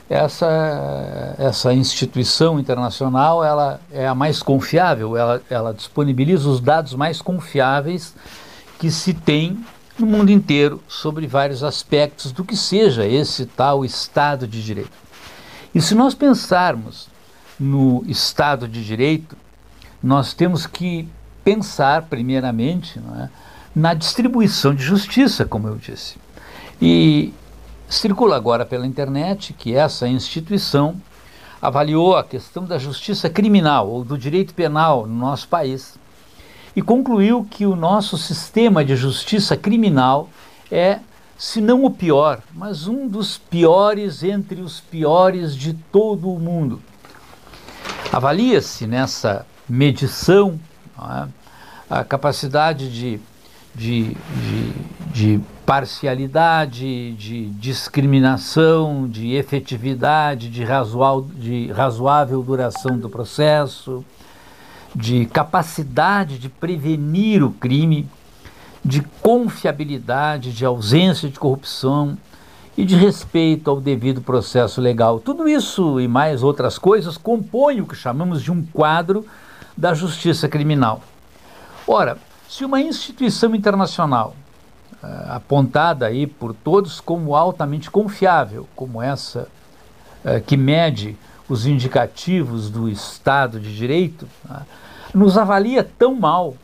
[0.06, 7.22] essa, essa instituição internacional ela é a mais confiável, ela, ela disponibiliza os dados mais
[7.22, 8.14] confiáveis
[8.78, 9.58] que se tem
[9.98, 14.92] no mundo inteiro sobre vários aspectos do que seja esse tal Estado de Direito.
[15.74, 17.08] E se nós pensarmos
[17.58, 19.36] no Estado de Direito,
[20.02, 21.08] nós temos que
[21.42, 23.28] pensar, primeiramente, é,
[23.74, 26.16] na distribuição de justiça, como eu disse.
[26.80, 27.32] E
[27.88, 31.00] Circula agora pela internet que essa instituição
[31.60, 35.98] avaliou a questão da justiça criminal ou do direito penal no nosso país
[36.76, 40.28] e concluiu que o nosso sistema de justiça criminal
[40.70, 41.00] é,
[41.36, 46.82] se não o pior, mas um dos piores entre os piores de todo o mundo.
[48.12, 50.58] Avalia-se nessa medição
[50.98, 51.28] é,
[51.90, 53.20] a capacidade de,
[53.74, 54.72] de, de,
[55.12, 64.04] de parcialidade, de discriminação, de efetividade, de, razoável, de razoável duração do processo,
[64.94, 68.08] de capacidade de prevenir o crime,
[68.84, 72.16] de confiabilidade, de ausência de corrupção
[72.78, 75.18] e de respeito ao devido processo legal.
[75.18, 79.26] Tudo isso e mais outras coisas compõem o que chamamos de um quadro
[79.76, 81.02] da justiça criminal.
[81.88, 84.36] Ora, se uma instituição internacional
[85.02, 89.48] uh, apontada aí por todos como altamente confiável, como essa
[90.24, 91.16] uh, que mede
[91.48, 94.62] os indicativos do Estado de Direito, uh,
[95.12, 96.54] nos avalia tão mal.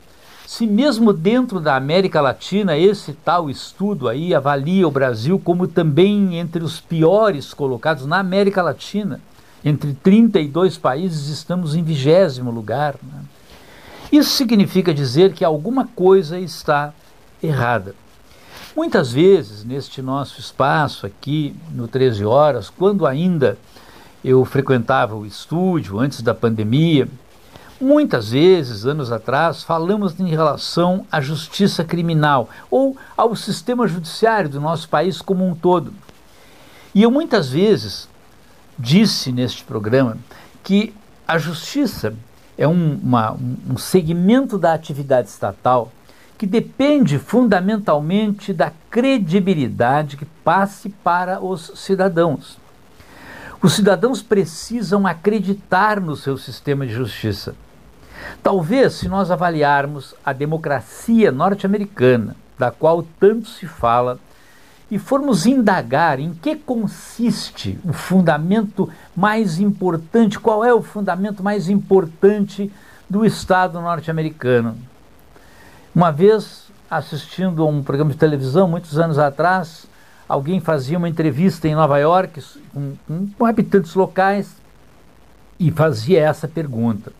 [0.56, 6.38] Se mesmo dentro da América Latina esse tal estudo aí avalia o Brasil como também
[6.38, 9.20] entre os piores colocados na América Latina,
[9.64, 12.94] entre 32 países estamos em vigésimo lugar.
[13.02, 13.24] Né?
[14.12, 16.94] Isso significa dizer que alguma coisa está
[17.42, 17.96] errada.
[18.76, 23.58] Muitas vezes, neste nosso espaço aqui, no 13 Horas, quando ainda
[24.24, 27.08] eu frequentava o estúdio, antes da pandemia,
[27.84, 34.60] muitas vezes, anos atrás, falamos em relação à justiça criminal ou ao sistema judiciário do
[34.60, 35.92] nosso país como um todo.
[36.94, 38.08] E eu muitas vezes
[38.78, 40.16] disse neste programa
[40.62, 40.94] que
[41.26, 42.14] a justiça
[42.56, 43.36] é um, uma,
[43.68, 45.92] um segmento da atividade estatal
[46.36, 52.58] que depende fundamentalmente da credibilidade que passe para os cidadãos.
[53.62, 57.54] Os cidadãos precisam acreditar no seu sistema de justiça.
[58.42, 64.18] Talvez, se nós avaliarmos a democracia norte-americana, da qual tanto se fala,
[64.90, 71.68] e formos indagar em que consiste o fundamento mais importante, qual é o fundamento mais
[71.68, 72.70] importante
[73.08, 74.76] do Estado norte-americano,
[75.94, 79.86] uma vez, assistindo a um programa de televisão, muitos anos atrás,
[80.28, 82.96] alguém fazia uma entrevista em Nova York com,
[83.38, 84.56] com habitantes locais
[85.58, 87.12] e fazia essa pergunta: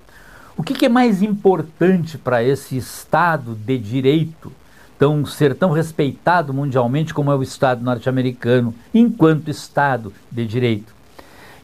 [0.57, 4.53] O que, que é mais importante para esse Estado de direito?
[4.97, 10.95] Tão, ser tão respeitado mundialmente como é o Estado norte-americano, enquanto Estado de direito.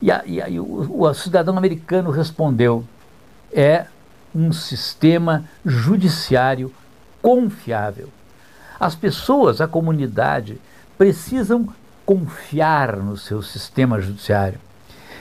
[0.02, 2.84] E, aí o, o cidadão americano respondeu:
[3.52, 3.86] é
[4.34, 6.72] um sistema judiciário
[7.22, 8.08] confiável.
[8.78, 10.60] As pessoas, a comunidade,
[10.98, 11.68] precisam
[12.04, 14.58] confiar no seu sistema judiciário.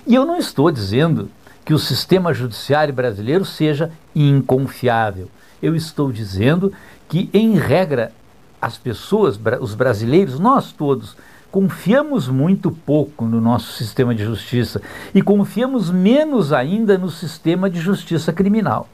[0.08, 1.30] E eu não estou dizendo
[1.70, 5.30] que o sistema judiciário brasileiro seja inconfiável.
[5.62, 6.74] Eu estou dizendo
[7.08, 8.12] que, em regra,
[8.60, 11.16] as pessoas, os brasileiros, nós todos,
[11.52, 14.82] confiamos muito pouco no nosso sistema de justiça
[15.14, 18.90] e confiamos menos ainda no sistema de justiça criminal.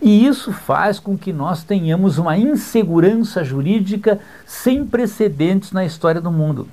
[0.00, 6.30] E isso faz com que nós tenhamos uma insegurança jurídica sem precedentes na história do
[6.30, 6.68] mundo.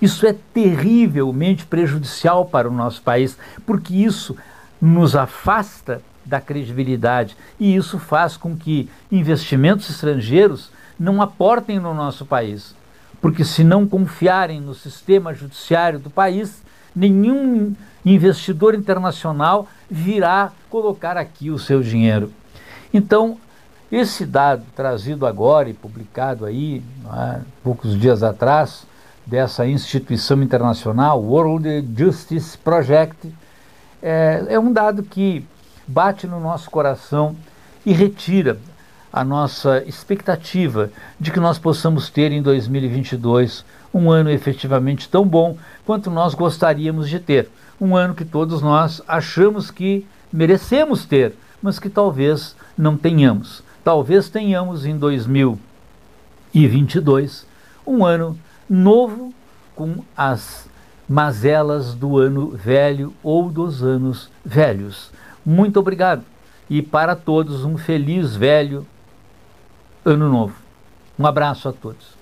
[0.00, 4.36] Isso é terrivelmente prejudicial para o nosso país, porque isso
[4.82, 12.26] nos afasta da credibilidade e isso faz com que investimentos estrangeiros não aportem no nosso
[12.26, 12.74] país.
[13.20, 16.60] Porque se não confiarem no sistema judiciário do país,
[16.94, 22.32] nenhum investidor internacional virá colocar aqui o seu dinheiro.
[22.92, 23.38] Então,
[23.90, 26.82] esse dado trazido agora e publicado aí,
[27.14, 28.84] é, poucos dias atrás,
[29.24, 33.32] dessa instituição internacional, World Justice Project,
[34.02, 35.46] é, é um dado que
[35.86, 37.36] bate no nosso coração
[37.86, 38.58] e retira
[39.12, 43.62] a nossa expectativa de que nós possamos ter em 2022
[43.92, 47.50] um ano efetivamente tão bom quanto nós gostaríamos de ter.
[47.80, 53.62] Um ano que todos nós achamos que merecemos ter, mas que talvez não tenhamos.
[53.84, 57.46] Talvez tenhamos em 2022
[57.86, 58.36] um ano
[58.70, 59.34] novo
[59.74, 60.70] com as
[61.12, 65.10] mazelas do ano velho ou dos anos velhos.
[65.44, 66.24] Muito obrigado
[66.70, 68.86] e para todos um feliz velho
[70.02, 70.54] ano novo.
[71.18, 72.21] Um abraço a todos.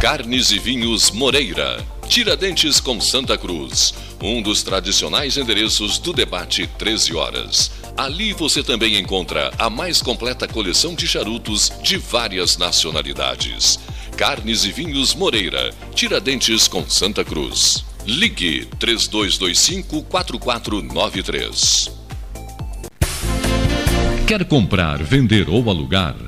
[0.00, 1.84] Carnes e Vinhos Moreira.
[2.08, 3.92] Tiradentes com Santa Cruz.
[4.22, 7.72] Um dos tradicionais endereços do debate 13 horas.
[7.96, 13.80] Ali você também encontra a mais completa coleção de charutos de várias nacionalidades.
[14.16, 15.74] Carnes e Vinhos Moreira.
[15.96, 17.84] Tiradentes com Santa Cruz.
[18.06, 21.90] Ligue 3225 4493.
[24.28, 26.27] Quer comprar, vender ou alugar?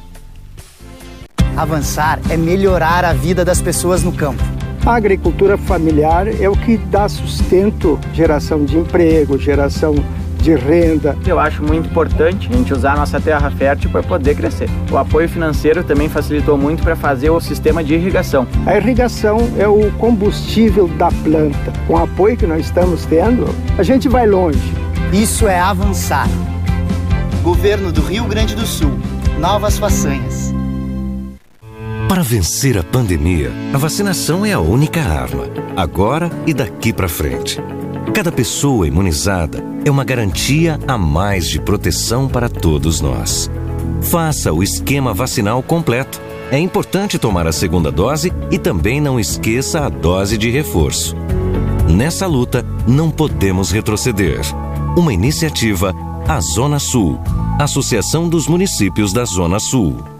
[1.57, 4.43] Avançar é melhorar a vida das pessoas no campo.
[4.87, 9.95] A agricultura familiar é o que dá sustento, geração de emprego, geração
[10.41, 11.17] de renda.
[11.27, 14.69] Eu acho muito importante a gente usar a nossa terra fértil para poder crescer.
[14.91, 18.47] O apoio financeiro também facilitou muito para fazer o sistema de irrigação.
[18.67, 21.73] A irrigação é o combustível da planta.
[21.87, 23.47] Com o apoio que nós estamos tendo,
[23.79, 24.73] a gente vai longe.
[25.13, 26.29] Isso é avançar.
[27.43, 28.99] Governo do Rio Grande do Sul.
[29.39, 30.53] Novas façanhas.
[32.09, 35.45] Para vencer a pandemia, a vacinação é a única arma,
[35.77, 37.63] agora e daqui para frente.
[38.15, 43.51] Cada pessoa imunizada é uma garantia a mais de proteção para todos nós.
[44.03, 46.21] Faça o esquema vacinal completo.
[46.51, 51.15] É importante tomar a segunda dose e também não esqueça a dose de reforço.
[51.89, 54.41] Nessa luta, não podemos retroceder.
[54.97, 55.95] Uma iniciativa
[56.29, 57.19] a Zona Sul,
[57.59, 60.20] Associação dos Municípios da Zona Sul.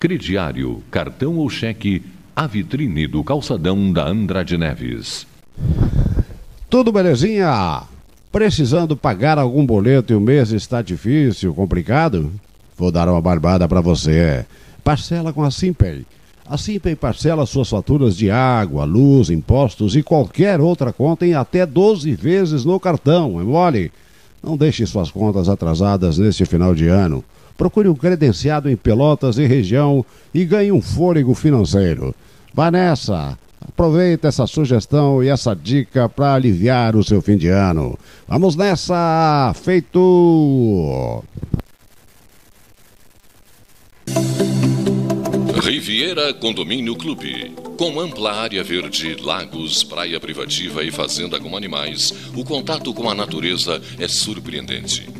[0.00, 2.02] crediário, cartão ou cheque,
[2.34, 5.26] a vitrine do calçadão da Andrade Neves.
[6.70, 7.82] Tudo belezinha?
[8.32, 12.32] Precisando pagar algum boleto e o mês está difícil, complicado?
[12.78, 14.46] Vou dar uma barbada para você.
[14.82, 16.06] Parcela com a Simpay.
[16.48, 21.66] A Simpay parcela suas faturas de água, luz, impostos e qualquer outra conta em até
[21.66, 23.38] 12 vezes no cartão.
[23.38, 23.92] É mole?
[24.42, 27.22] Não deixe suas contas atrasadas neste final de ano.
[27.60, 30.02] Procure um credenciado em Pelotas e região
[30.32, 32.14] e ganhe um fôlego financeiro.
[32.54, 33.38] Vá nessa!
[33.60, 37.98] Aproveita essa sugestão e essa dica para aliviar o seu fim de ano.
[38.26, 39.52] Vamos nessa!
[39.62, 41.22] Feito!
[45.62, 47.54] Riviera Condomínio Clube.
[47.76, 53.14] Com ampla área verde, lagos, praia privativa e fazenda com animais, o contato com a
[53.14, 55.19] natureza é surpreendente.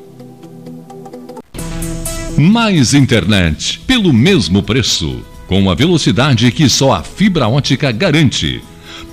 [2.37, 8.61] Mais internet, pelo mesmo preço, com a velocidade que só a fibra ótica garante.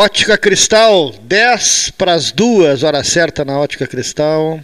[0.00, 4.60] Ótica Cristal, 10 para as duas, hora certa na Ótica Cristal.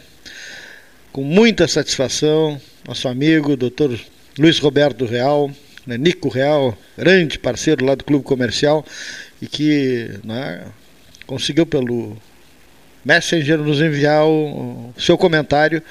[1.11, 3.99] Com muita satisfação, nosso amigo, doutor
[4.39, 5.51] Luiz Roberto Real,
[5.85, 8.87] né, Nico Real, grande parceiro lá do Clube Comercial,
[9.43, 10.67] e que né,
[11.27, 12.17] conseguiu pelo
[13.05, 15.83] Messenger nos enviar o, o, seu comentário.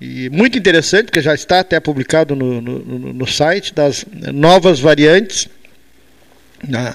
[0.00, 2.78] E muito interessante, porque já está até publicado no, no,
[3.12, 5.48] no site das novas variantes.
[6.62, 6.94] Né,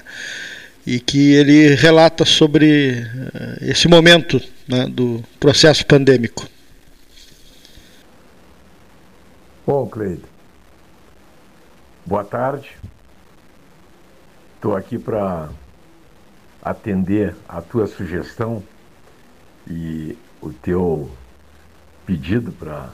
[0.86, 6.46] e que ele relata sobre uh, esse momento né, do processo pandêmico.
[9.66, 10.22] Bom, Cleide,
[12.04, 12.68] boa tarde.
[14.56, 15.48] Estou aqui para
[16.62, 18.62] atender a tua sugestão
[19.68, 21.10] e o teu
[22.04, 22.90] pedido para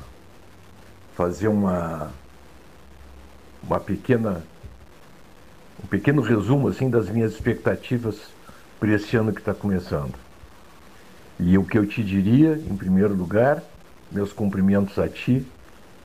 [1.17, 2.13] fazer uma,
[3.63, 4.43] uma pequena
[5.83, 8.17] um pequeno resumo assim das minhas expectativas
[8.79, 10.15] para esse ano que está começando.
[11.39, 13.63] E o que eu te diria, em primeiro lugar,
[14.11, 15.47] meus cumprimentos a ti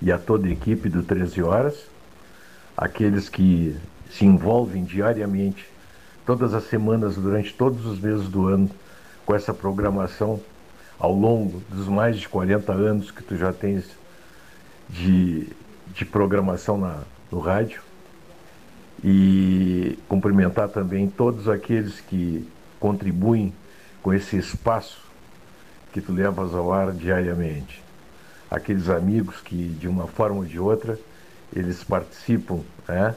[0.02, 1.88] e a toda a equipe do 13 Horas,
[2.78, 3.76] aqueles que
[4.12, 5.66] se envolvem diariamente,
[6.26, 8.70] todas as semanas, durante todos os meses do ano,
[9.26, 10.40] com essa programação
[11.00, 13.86] ao longo dos mais de 40 anos que tu já tens
[14.90, 15.48] de,
[15.94, 17.00] de programação na,
[17.32, 17.82] no rádio
[19.04, 22.48] e cumprimentar também todos aqueles que
[22.80, 23.54] contribuem
[24.02, 25.02] com esse espaço
[25.92, 27.84] que tu levas ao ar diariamente.
[28.50, 30.98] Aqueles amigos que, de uma forma ou de outra,
[31.54, 33.16] eles participam né,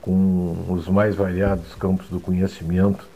[0.00, 3.06] com os mais variados campos do conhecimento,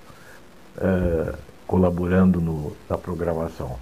[0.76, 3.78] uh, colaborando no, na programação.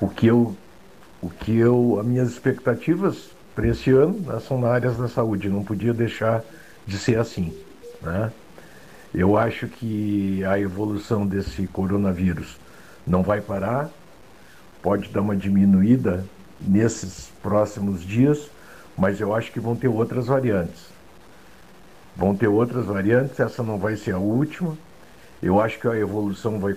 [0.00, 0.56] O que eu,
[1.20, 5.48] o que eu, as minhas expectativas para esse ano né, são na área da saúde.
[5.48, 6.42] Não podia deixar
[6.86, 7.56] de ser assim.
[8.02, 8.32] Né?
[9.14, 12.56] Eu acho que a evolução desse coronavírus
[13.06, 13.90] não vai parar,
[14.82, 16.24] pode dar uma diminuída
[16.60, 18.50] nesses próximos dias,
[18.96, 20.90] mas eu acho que vão ter outras variantes.
[22.16, 24.76] Vão ter outras variantes, essa não vai ser a última.
[25.42, 26.76] Eu acho que a evolução vai,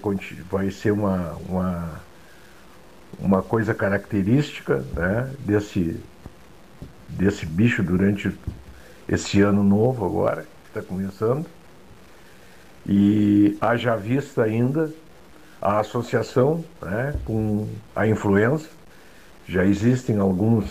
[0.49, 2.01] vai ser uma, uma,
[3.19, 5.99] uma coisa característica né, desse,
[7.09, 8.31] desse bicho durante
[9.07, 11.45] esse ano novo agora, que está começando.
[12.85, 14.91] E haja vista ainda
[15.61, 18.67] a associação né, com a influenza.
[19.47, 20.69] Já existem alguns,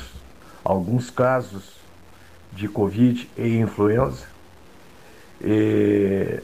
[0.62, 1.76] alguns casos
[2.52, 4.26] de Covid e influenza.
[5.40, 6.40] E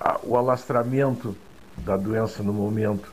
[0.00, 1.36] a, o alastramento
[1.76, 3.12] da doença no momento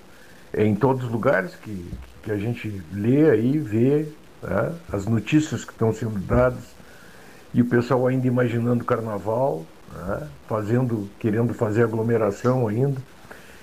[0.51, 1.91] é em todos os lugares que,
[2.23, 4.07] que a gente lê aí, vê
[4.41, 6.74] né, as notícias que estão sendo dadas
[7.55, 13.01] e o pessoal ainda imaginando carnaval, né, fazendo, querendo fazer aglomeração ainda.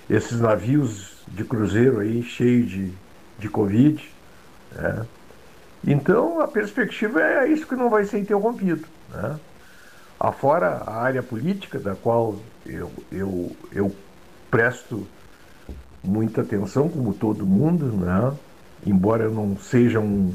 [0.09, 2.93] Esses navios de cruzeiro aí cheios de,
[3.39, 4.03] de Covid.
[4.75, 5.07] Né.
[5.87, 8.89] Então a perspectiva é isso que não vai ser interrompido.
[9.13, 9.39] Né.
[10.19, 13.95] Afora a área política, da qual eu, eu, eu
[14.51, 15.07] presto
[16.03, 18.33] muita atenção, como todo mundo, né?
[18.87, 20.35] embora eu não seja um,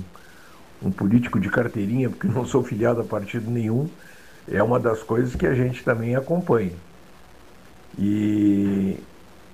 [0.82, 3.90] um político de carteirinha, porque não sou filiado a partido nenhum,
[4.50, 6.74] é uma das coisas que a gente também acompanha.
[7.98, 8.98] E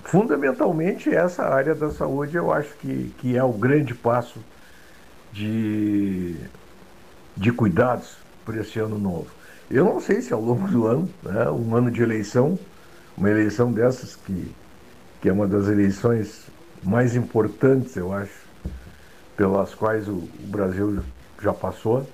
[0.03, 4.39] fundamentalmente essa área da saúde eu acho que, que é o grande passo
[5.31, 6.35] de,
[7.35, 9.27] de cuidados para esse ano novo.
[9.71, 12.59] Eu não sei se ao longo do ano, né, um ano de eleição,
[13.17, 14.53] uma eleição dessas que,
[15.21, 16.47] que é uma das eleições
[16.83, 18.42] mais importantes, eu acho,
[19.35, 21.03] pelas quais o, Brasil
[21.41, 22.07] já passou.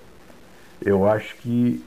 [0.82, 1.84] Eu acho que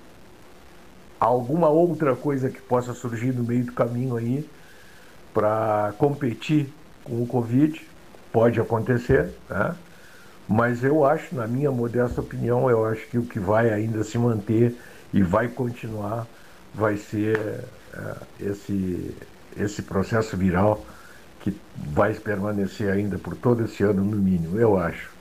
[1.18, 4.48] alguma outra coisa que possa surgir no meio do caminho aí
[5.32, 6.72] para competir
[7.04, 7.80] com o Covid
[8.32, 9.74] pode acontecer, né?
[10.48, 14.18] mas eu acho, na minha modesta opinião, eu acho que o que vai ainda se
[14.18, 14.76] manter
[15.12, 16.26] e vai continuar
[16.74, 17.38] vai ser
[17.94, 19.14] é, esse,
[19.56, 20.84] esse processo viral
[21.40, 25.11] que vai permanecer ainda por todo esse ano, no mínimo, eu acho.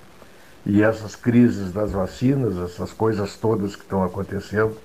[0.66, 4.78] E essas crises das vacinas, essas coisas todas que estão acontecendo.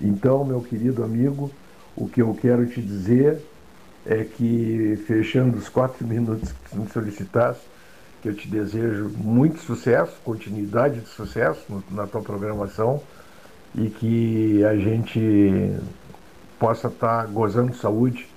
[0.00, 1.50] Então, meu querido amigo,
[1.96, 3.40] o que eu quero te dizer
[4.06, 7.60] é que, fechando os quatro minutos que me solicitasse,
[8.22, 13.02] que eu te desejo muito sucesso, continuidade de sucesso na tua programação
[13.74, 15.74] e que a gente
[16.58, 18.28] possa estar gozando de saúde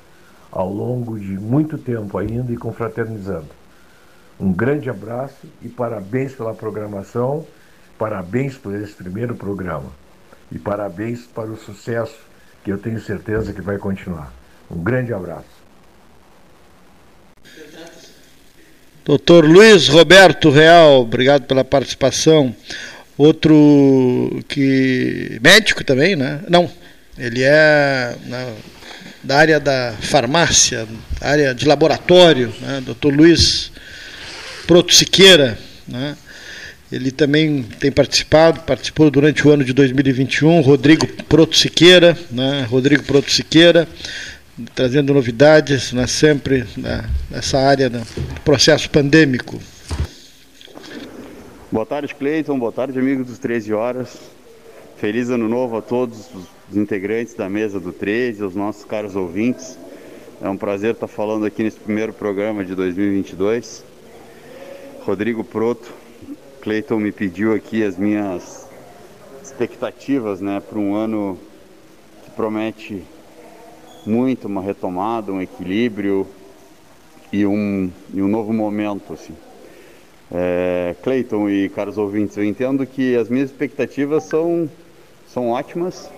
[0.51, 3.62] ao longo de muito tempo ainda e confraternizando.
[4.39, 7.45] Um grande abraço e parabéns pela programação,
[7.97, 9.91] parabéns por esse primeiro programa
[10.51, 12.15] e parabéns para o sucesso
[12.63, 14.33] que eu tenho certeza que vai continuar.
[14.69, 15.63] Um grande abraço.
[19.05, 22.55] Doutor Luiz Roberto Real, obrigado pela participação.
[23.17, 26.41] Outro que médico também, né?
[26.49, 26.71] Não,
[27.17, 28.53] ele é na,
[29.21, 30.87] da área da farmácia,
[31.19, 32.81] área de laboratório, né?
[32.81, 33.13] Dr.
[33.13, 33.72] Luiz
[34.67, 35.57] Proto Siqueira,
[35.87, 36.17] né?
[36.91, 42.67] Ele também tem participado, participou durante o ano de 2021, Rodrigo Proto Siqueira, né?
[42.69, 43.87] Rodrigo Proto Siqueira,
[44.75, 46.05] trazendo novidades né?
[46.05, 47.03] sempre né?
[47.31, 47.99] nessa área né?
[47.99, 49.59] do processo pandêmico.
[51.71, 52.59] Boa tarde, Cleiton.
[52.59, 54.19] Boa tarde, amigos dos 13 Horas.
[54.97, 56.29] Feliz ano novo a todos
[56.69, 59.77] os integrantes da mesa do 13, aos nossos caros ouvintes.
[60.39, 63.92] É um prazer estar falando aqui nesse primeiro programa de 2022.
[65.05, 65.91] Rodrigo Proto,
[66.61, 68.65] Cleiton me pediu aqui as minhas
[69.43, 71.37] expectativas né, para um ano
[72.23, 73.03] que promete
[74.05, 76.25] muito uma retomada, um equilíbrio
[77.33, 79.11] e um, e um novo momento.
[79.11, 79.33] Assim.
[80.31, 84.69] É, Cleiton e caros ouvintes, eu entendo que as minhas expectativas são,
[85.27, 86.09] são ótimas.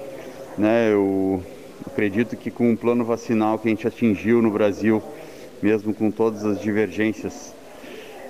[0.59, 0.91] Né?
[0.91, 1.43] Eu
[1.87, 5.01] acredito que com o plano vacinal que a gente atingiu no Brasil,
[5.59, 7.54] mesmo com todas as divergências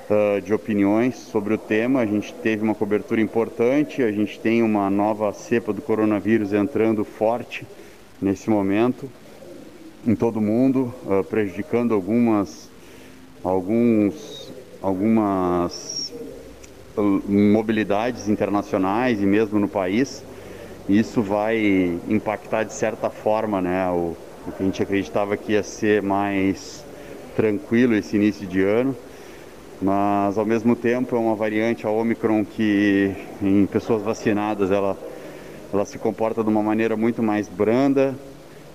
[0.09, 4.61] uh, de opiniões sobre o tema, a gente teve uma cobertura importante, a gente tem
[4.61, 7.65] uma nova cepa do coronavírus entrando forte
[8.21, 9.09] nesse momento
[10.05, 12.69] em todo o mundo, uh, prejudicando algumas,
[13.43, 16.13] alguns algumas
[17.27, 20.23] mobilidades internacionais e mesmo no país.
[20.87, 24.15] Isso vai impactar de certa forma, né, o,
[24.47, 26.85] o que a gente acreditava que ia ser mais
[27.35, 28.95] tranquilo esse início de ano,
[29.85, 34.97] mas ao mesmo tempo é uma variante a Omicron que em pessoas vacinadas ela,
[35.71, 38.15] ela se comporta de uma maneira muito mais branda,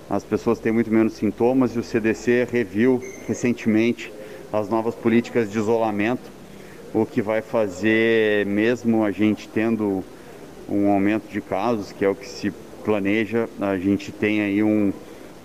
[0.09, 4.09] as pessoas têm muito menos sintomas e o CDC reviu recentemente
[4.53, 6.31] as novas políticas de isolamento,
[6.93, 10.01] o que vai fazer, mesmo a gente tendo
[10.69, 12.53] um aumento de casos, que é o que se
[12.85, 14.93] planeja, a gente tem aí um,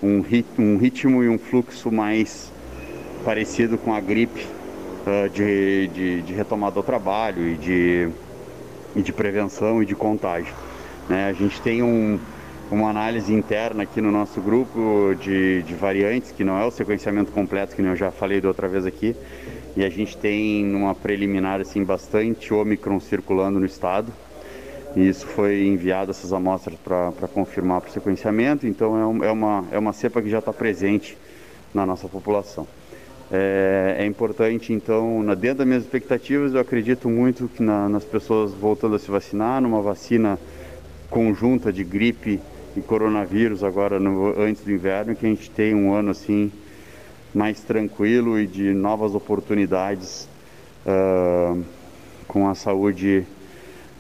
[0.01, 2.53] um, rit, um ritmo e um fluxo mais
[3.25, 4.55] parecido com a gripe
[5.33, 8.09] de, de, de, retomada ao trabalho e de,
[8.95, 10.55] e de prevenção e de contágio.
[11.09, 11.29] Né?
[11.29, 12.19] A gente tem um,
[12.71, 17.31] uma análise interna aqui no nosso grupo de, de variantes, que não é o sequenciamento
[17.31, 19.15] completo, que eu já falei da outra vez aqui,
[19.77, 24.13] e a gente tem uma preliminar assim bastante Omicron circulando no estado.
[24.97, 29.31] E isso foi enviado essas amostras para confirmar para o sequenciamento, então é, um, é,
[29.31, 31.19] uma, é uma cepa que já está presente
[31.75, 32.67] na nossa população.
[33.31, 38.53] É, é, importante, então, dentro das minhas expectativas, eu acredito muito que na, nas pessoas
[38.53, 40.39] voltando a se vacinar, numa vacina
[41.11, 42.41] conjunta de gripe
[42.77, 46.53] e coronavírus agora no, antes do inverno, que a gente tem um ano assim
[47.35, 50.29] mais tranquilo e de novas oportunidades
[50.87, 51.65] uh,
[52.29, 53.27] com a saúde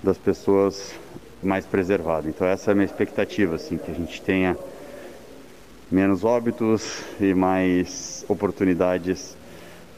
[0.02, 0.94] das pessoas
[1.42, 2.28] mais preservada.
[2.28, 4.56] Então essa é a minha expectativa, assim, que a gente tenha
[5.90, 9.36] menos óbitos e mais oportunidades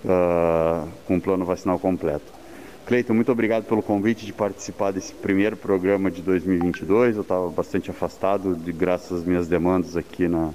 [0.05, 2.39] uh, com o plano vacinal completo.
[2.87, 7.17] Cleiton, muito obrigado pelo convite de participar desse primeiro programa de 2022.
[7.17, 10.51] Eu estava bastante afastado, de, graças às minhas demandas aqui na,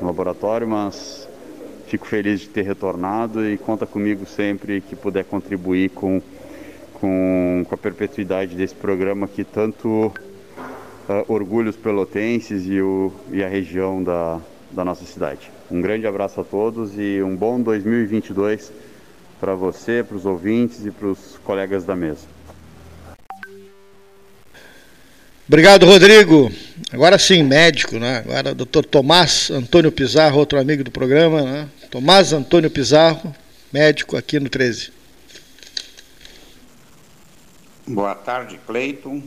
[0.00, 1.28] no laboratório, mas
[1.86, 6.20] fico feliz de ter retornado e conta comigo sempre que puder contribuir com,
[6.94, 10.12] com, com a perpetuidade desse programa que tanto uh,
[11.28, 14.40] orgulha os pelotenses e, o, e a região da,
[14.70, 15.50] da nossa cidade.
[15.70, 18.72] Um grande abraço a todos e um bom 2022
[19.40, 22.26] para você, para os ouvintes e para os colegas da mesa.
[25.48, 26.52] Obrigado, Rodrigo.
[26.92, 28.18] Agora sim, médico, né?
[28.18, 31.68] Agora, doutor Tomás Antônio Pizarro, outro amigo do programa, né?
[31.90, 33.34] Tomás Antônio Pizarro,
[33.72, 34.92] médico aqui no 13.
[37.86, 39.22] Boa tarde, Cleiton.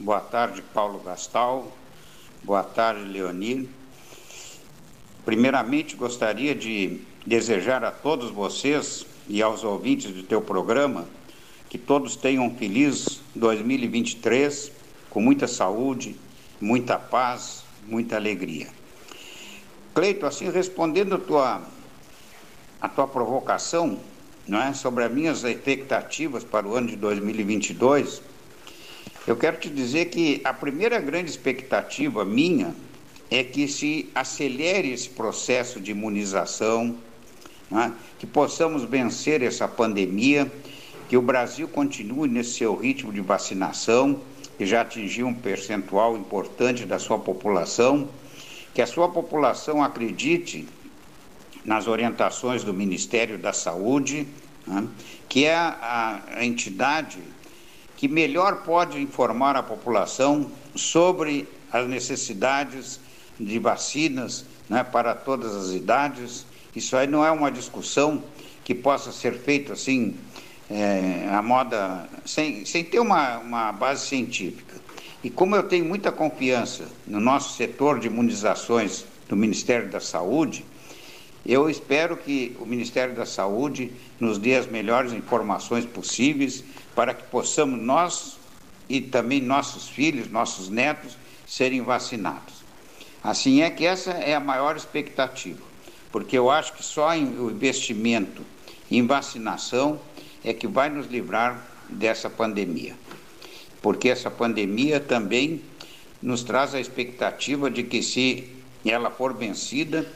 [0.00, 1.76] Boa tarde, Paulo Gastal.
[2.42, 3.68] Boa tarde, Leonir.
[5.28, 11.04] Primeiramente, gostaria de desejar a todos vocês e aos ouvintes do teu programa
[11.68, 14.72] que todos tenham um feliz 2023
[15.10, 16.16] com muita saúde,
[16.58, 18.68] muita paz, muita alegria.
[19.94, 21.62] Cleito, assim respondendo a tua
[22.80, 24.00] a tua provocação,
[24.46, 28.22] não é, sobre as minhas expectativas para o ano de 2022,
[29.26, 32.74] eu quero te dizer que a primeira grande expectativa minha
[33.30, 36.96] é que se acelere esse processo de imunização,
[37.70, 37.92] né?
[38.18, 40.50] que possamos vencer essa pandemia,
[41.08, 44.20] que o Brasil continue nesse seu ritmo de vacinação,
[44.56, 48.08] que já atingiu um percentual importante da sua população,
[48.74, 50.66] que a sua população acredite
[51.64, 54.26] nas orientações do Ministério da Saúde,
[54.66, 54.86] né,
[55.28, 57.18] que é a, a entidade
[57.96, 63.00] que melhor pode informar a população sobre as necessidades
[63.38, 66.46] de vacinas né, para todas as idades.
[66.74, 68.22] Isso aí não é uma discussão
[68.64, 70.14] que possa ser feita assim,
[70.70, 74.76] é, a moda, sem, sem ter uma, uma base científica.
[75.22, 80.64] E como eu tenho muita confiança no nosso setor de imunizações do Ministério da Saúde,
[81.44, 86.62] eu espero que o Ministério da Saúde nos dê as melhores informações possíveis
[86.94, 88.38] para que possamos nós
[88.88, 91.16] e também nossos filhos, nossos netos,
[91.46, 92.57] serem vacinados.
[93.22, 95.62] Assim é que essa é a maior expectativa,
[96.12, 98.42] porque eu acho que só o investimento
[98.90, 100.00] em vacinação
[100.44, 102.94] é que vai nos livrar dessa pandemia.
[103.82, 105.62] Porque essa pandemia também
[106.22, 108.50] nos traz a expectativa de que, se
[108.84, 110.06] ela for vencida,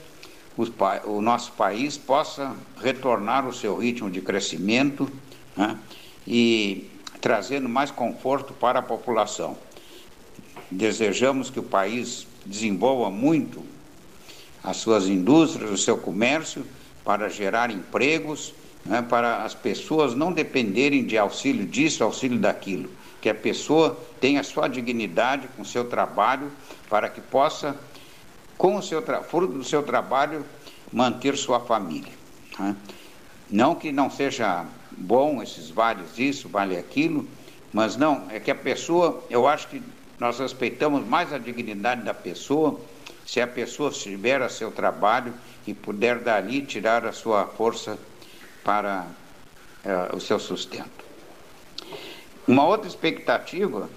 [1.04, 5.10] o nosso país possa retornar o seu ritmo de crescimento
[5.56, 5.78] né,
[6.26, 6.90] e
[7.20, 9.56] trazendo mais conforto para a população.
[10.70, 13.62] Desejamos que o país desenvolva muito
[14.62, 16.64] as suas indústrias, o seu comércio,
[17.04, 22.90] para gerar empregos, né, para as pessoas não dependerem de auxílio disso, auxílio daquilo.
[23.20, 26.50] Que a pessoa tenha sua dignidade com o seu trabalho,
[26.88, 27.76] para que possa,
[28.56, 30.44] com o seu fruto do seu trabalho,
[30.92, 32.12] manter sua família.
[32.58, 32.76] Né?
[33.50, 37.26] Não que não seja bom esses vales isso, vale aquilo,
[37.72, 39.82] mas não, é que a pessoa, eu acho que
[40.22, 42.80] nós respeitamos mais a dignidade da pessoa
[43.26, 45.34] se a pessoa estiver a seu trabalho
[45.66, 47.98] e puder dali tirar a sua força
[48.62, 49.04] para
[49.84, 51.04] uh, o seu sustento.
[52.46, 53.90] Uma outra expectativa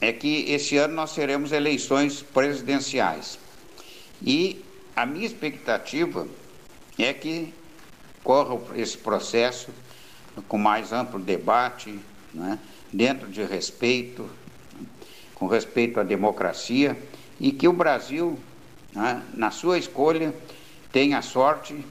[0.00, 3.38] é que esse ano nós teremos eleições presidenciais.
[4.20, 4.64] E
[4.96, 6.26] a minha expectativa
[6.98, 7.54] é que
[8.24, 9.70] corra esse processo
[10.48, 12.00] com mais amplo debate,
[12.34, 12.58] né,
[12.92, 14.28] dentro de respeito,
[15.42, 16.96] com respeito à democracia,
[17.40, 18.38] e que o Brasil,
[18.94, 20.32] né, na sua escolha,
[20.92, 21.84] tenha a sorte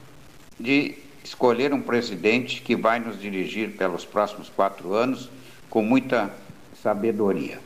[0.58, 5.30] de escolher um presidente que vai nos dirigir pelos próximos quatro anos
[5.70, 6.34] com muita
[6.82, 7.60] sabedoria.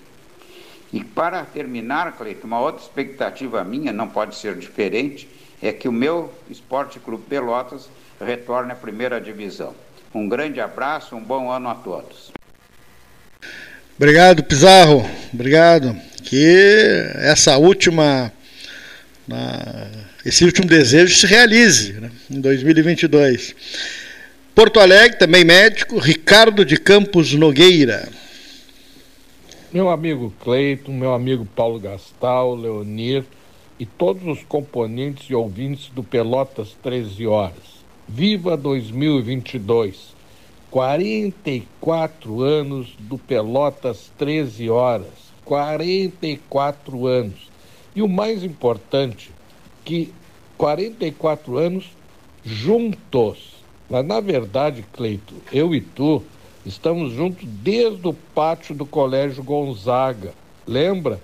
[0.91, 5.29] E para terminar, Cleiton, uma outra expectativa minha, não pode ser diferente,
[5.61, 7.87] é que o meu Esporte Clube Pelotas
[8.19, 9.75] retorne à primeira divisão.
[10.15, 12.31] Um grande abraço, um bom ano a todos.
[13.97, 15.09] Obrigado, Pizarro.
[15.33, 15.95] Obrigado.
[16.21, 18.31] Que essa última,
[20.25, 23.55] esse último desejo se realize né, em 2022.
[24.53, 28.09] Porto Alegre, também médico, Ricardo de Campos Nogueira.
[29.71, 33.23] Meu amigo Cleiton, meu amigo Paulo Gastal, Leonir
[33.79, 37.75] e todos os componentes e ouvintes do Pelotas 13 Horas.
[38.07, 40.14] Viva 2022!
[40.75, 45.07] 44 anos do Pelotas 13 horas.
[45.45, 47.49] 44 anos.
[47.95, 49.31] E o mais importante,
[49.85, 50.13] que
[50.57, 51.85] 44 anos
[52.43, 53.55] juntos.
[53.89, 56.21] Mas na verdade, Cleito, eu e tu
[56.65, 60.33] estamos juntos desde o pátio do Colégio Gonzaga.
[60.67, 61.21] Lembra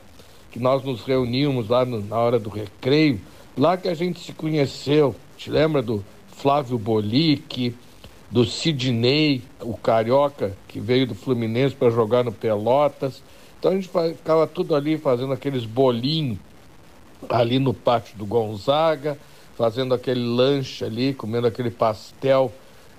[0.50, 3.20] que nós nos reuníamos lá no, na hora do recreio?
[3.58, 5.14] Lá que a gente se conheceu.
[5.36, 6.02] Te lembra do
[6.38, 7.76] Flávio Bolique?
[8.32, 13.22] Do Sidney, o carioca que veio do Fluminense para jogar no Pelotas.
[13.60, 16.40] Então a gente ficava tudo ali fazendo aqueles bolinhos
[17.30, 19.18] ali no pátio do Gonzaga,
[19.58, 22.52] fazendo aquele lanche ali, comendo aquele pastel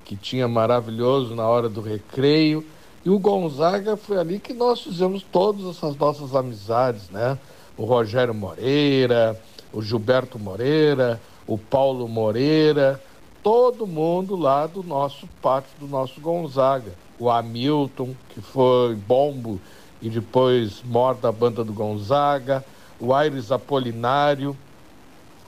[0.04, 2.64] que tinha maravilhoso na hora do recreio.
[3.04, 7.38] E o Gonzaga foi ali que nós fizemos todas essas nossas amizades, né?
[7.76, 9.40] O Rogério Moreira,
[9.72, 13.00] o Gilberto Moreira, o Paulo Moreira
[13.42, 16.92] todo mundo lá do nosso pátio, do nosso Gonzaga.
[17.18, 19.60] O Hamilton, que foi bombo
[20.00, 22.64] e depois morta da banda do Gonzaga.
[23.00, 24.56] O Aires Apolinário,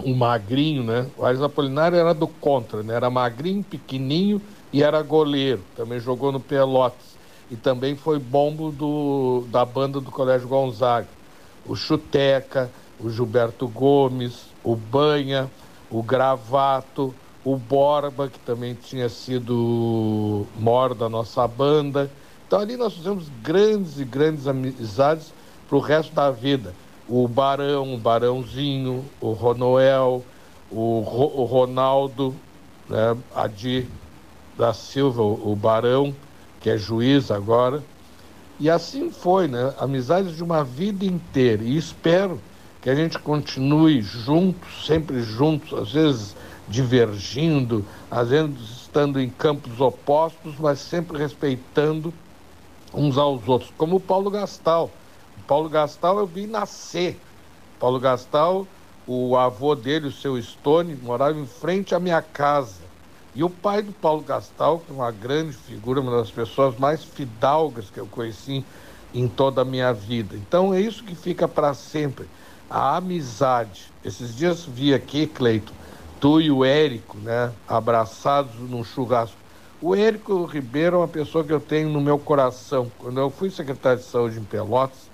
[0.05, 1.07] um magrinho, né?
[1.17, 2.95] O Aires Apolinário era do contra, né?
[2.95, 4.43] Era magrinho, pequenininho
[4.73, 5.63] e era goleiro.
[5.77, 7.15] Também jogou no Pelotas.
[7.51, 11.09] E também foi bombo do, da banda do Colégio Gonzaga.
[11.67, 15.51] O Chuteca, o Gilberto Gomes, o Banha,
[15.91, 17.15] o Gravato,
[17.45, 22.11] o Borba, que também tinha sido mor da nossa banda.
[22.47, 25.33] Então ali nós fizemos grandes e grandes amizades
[25.69, 26.75] para o resto da vida.
[27.07, 30.25] O Barão, o Barãozinho, o Ronoel,
[30.71, 32.35] o, Ro, o Ronaldo,
[32.89, 33.87] né, Adi
[34.57, 36.15] da Silva, o, Barão,
[36.61, 37.83] que é juiz agora.
[38.59, 39.75] E assim foi, né?
[39.79, 41.63] Amizades de uma vida inteira.
[41.63, 42.41] E espero
[42.81, 46.37] que a gente continue juntos, sempre juntos, às vezes
[46.69, 52.13] divergindo, às vezes estando em campos opostos, mas sempre respeitando
[52.93, 54.91] uns aos outros, como o Paulo Gastal.
[55.39, 57.21] O Paulo Gastal eu vi nascer.
[57.79, 58.67] Paulo Gastal,
[59.07, 62.85] o avô dele, o seu Stone, morava em frente à minha casa.
[63.35, 67.03] E o pai do Paulo Gastal, que é uma grande figura, uma das pessoas mais
[67.03, 68.65] fidalgas que eu conheci
[69.13, 70.37] em toda a minha vida.
[70.37, 72.29] Então é isso que fica para sempre,
[72.71, 73.93] a amizade.
[74.05, 75.73] Esses dias vi aqui, Cleito,
[76.25, 79.37] tu e o Érico, né, abraçados num churrasco.
[79.79, 82.91] O Érico Ribeiro é uma pessoa que eu tenho no meu coração.
[82.99, 85.11] Quando eu fui secretário de saúde em Pelotas,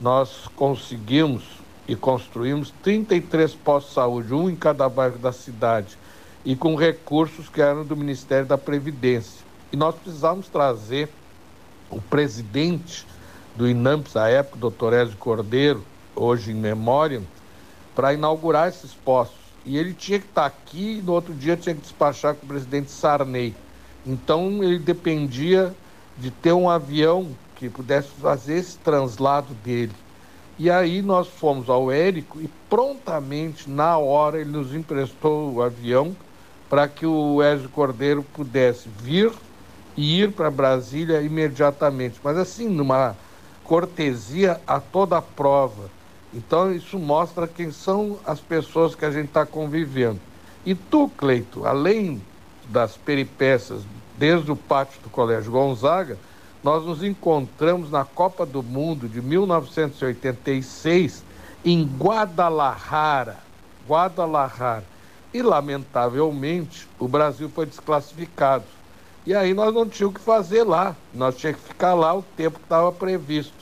[0.00, 1.42] nós conseguimos
[1.86, 5.98] e construímos 33 postos de saúde, um em cada bairro da cidade
[6.42, 9.44] e com recursos que eram do Ministério da Previdência.
[9.70, 11.10] E nós precisávamos trazer
[11.90, 13.06] o presidente
[13.54, 15.84] do INAMPS, à época, o doutor Ezio Cordeiro,
[16.14, 17.20] hoje em memória,
[17.94, 19.45] para inaugurar esses postos.
[19.66, 22.48] E ele tinha que estar aqui e no outro dia tinha que despachar com o
[22.48, 23.52] presidente Sarney.
[24.06, 25.74] Então ele dependia
[26.16, 29.92] de ter um avião que pudesse fazer esse translado dele.
[30.58, 36.16] E aí nós fomos ao Érico e prontamente, na hora, ele nos emprestou o avião
[36.70, 39.32] para que o Ezio Cordeiro pudesse vir
[39.96, 42.18] e ir para Brasília imediatamente.
[42.22, 43.16] Mas assim, numa
[43.64, 45.90] cortesia a toda a prova.
[46.32, 50.20] Então isso mostra quem são as pessoas que a gente está convivendo.
[50.64, 52.20] E tu, Cleito, além
[52.68, 53.82] das peripécias
[54.18, 56.18] desde o pátio do Colégio Gonzaga,
[56.62, 61.22] nós nos encontramos na Copa do Mundo de 1986
[61.64, 63.38] em Guadalajara.
[63.88, 64.84] Guadalajara
[65.36, 68.64] e, lamentavelmente, o Brasil foi desclassificado.
[69.26, 72.22] E aí nós não tínhamos o que fazer lá, nós tínhamos que ficar lá o
[72.22, 73.55] tempo que estava previsto.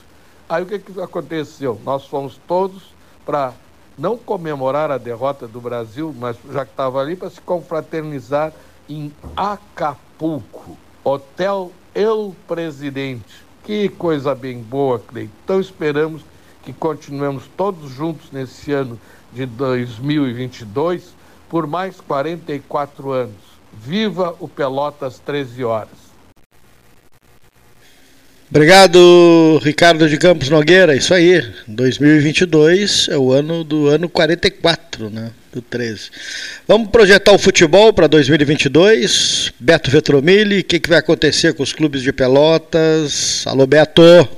[0.54, 1.80] Aí o que, que aconteceu?
[1.84, 2.94] Nós fomos todos
[3.26, 3.52] para
[3.98, 8.52] não comemorar a derrota do Brasil, mas já que estava ali, para se confraternizar
[8.88, 13.44] em Acapulco, Hotel El Presidente.
[13.64, 15.32] Que coisa bem boa, Cleiton.
[15.42, 16.22] Então esperamos
[16.62, 18.96] que continuemos todos juntos nesse ano
[19.32, 21.16] de 2022
[21.48, 23.42] por mais 44 anos.
[23.72, 26.03] Viva o Pelotas 13 horas.
[28.54, 30.94] Obrigado, Ricardo de Campos Nogueira.
[30.94, 35.32] Isso aí, 2022 é o ano do ano 44, né?
[35.52, 36.08] Do 13.
[36.68, 39.52] Vamos projetar o futebol para 2022.
[39.58, 43.44] Beto Vetromilli, o que, que vai acontecer com os clubes de Pelotas?
[43.44, 44.28] Alô, Beto.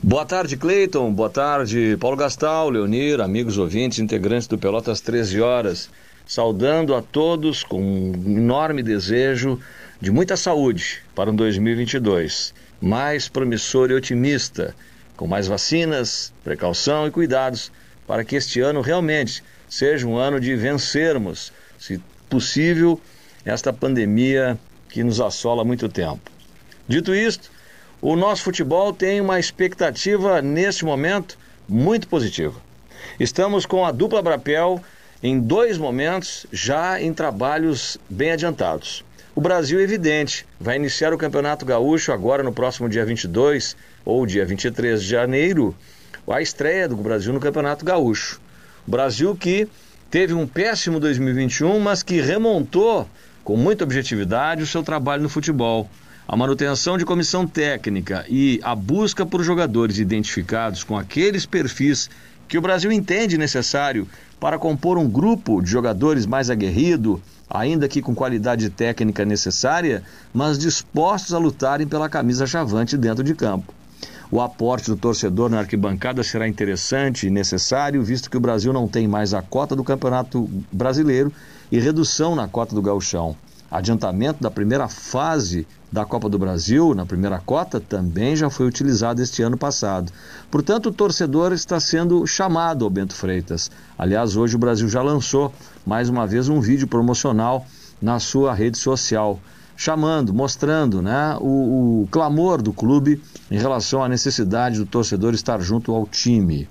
[0.00, 1.12] Boa tarde, Cleiton.
[1.12, 5.90] Boa tarde, Paulo Gastal, Leonir, amigos ouvintes, integrantes do Pelotas 13 Horas.
[6.24, 9.58] Saudando a todos com um enorme desejo
[10.02, 14.74] de muita saúde para um 2022 mais promissor e otimista,
[15.16, 17.70] com mais vacinas, precaução e cuidados
[18.04, 23.00] para que este ano realmente seja um ano de vencermos, se possível,
[23.44, 26.32] esta pandemia que nos assola há muito tempo.
[26.88, 27.48] Dito isto,
[28.00, 31.38] o nosso futebol tem uma expectativa neste momento
[31.68, 32.60] muito positiva.
[33.20, 34.82] Estamos com a dupla Brapel
[35.22, 39.04] em dois momentos já em trabalhos bem adiantados.
[39.34, 43.74] O Brasil, evidente, vai iniciar o Campeonato Gaúcho agora no próximo dia 22
[44.04, 45.74] ou dia 23 de janeiro,
[46.28, 48.38] a estreia do Brasil no Campeonato Gaúcho.
[48.86, 49.66] O Brasil que
[50.10, 53.08] teve um péssimo 2021, mas que remontou
[53.42, 55.88] com muita objetividade o seu trabalho no futebol.
[56.28, 62.10] A manutenção de comissão técnica e a busca por jogadores identificados com aqueles perfis
[62.46, 64.06] que o Brasil entende necessário
[64.42, 70.02] para compor um grupo de jogadores mais aguerrido, ainda que com qualidade técnica necessária,
[70.34, 73.72] mas dispostos a lutarem pela camisa chavante dentro de campo.
[74.32, 78.88] O aporte do torcedor na arquibancada será interessante e necessário, visto que o Brasil não
[78.88, 81.32] tem mais a cota do Campeonato Brasileiro
[81.70, 83.36] e redução na cota do Gauchão.
[83.72, 89.22] Adiantamento da primeira fase da Copa do Brasil, na primeira cota, também já foi utilizado
[89.22, 90.12] este ano passado.
[90.50, 93.70] Portanto, o torcedor está sendo chamado ao Bento Freitas.
[93.98, 95.54] Aliás, hoje o Brasil já lançou
[95.86, 97.64] mais uma vez um vídeo promocional
[98.00, 99.40] na sua rede social,
[99.74, 105.62] chamando, mostrando né, o, o clamor do clube em relação à necessidade do torcedor estar
[105.62, 106.68] junto ao time.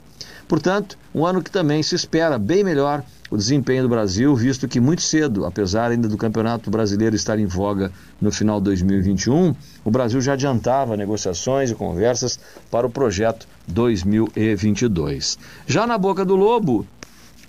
[0.51, 4.81] Portanto, um ano que também se espera bem melhor o desempenho do Brasil, visto que
[4.81, 7.89] muito cedo, apesar ainda do Campeonato Brasileiro estar em voga
[8.19, 12.37] no final de 2021, o Brasil já adiantava negociações e conversas
[12.69, 15.39] para o projeto 2022.
[15.65, 16.85] Já na Boca do Lobo,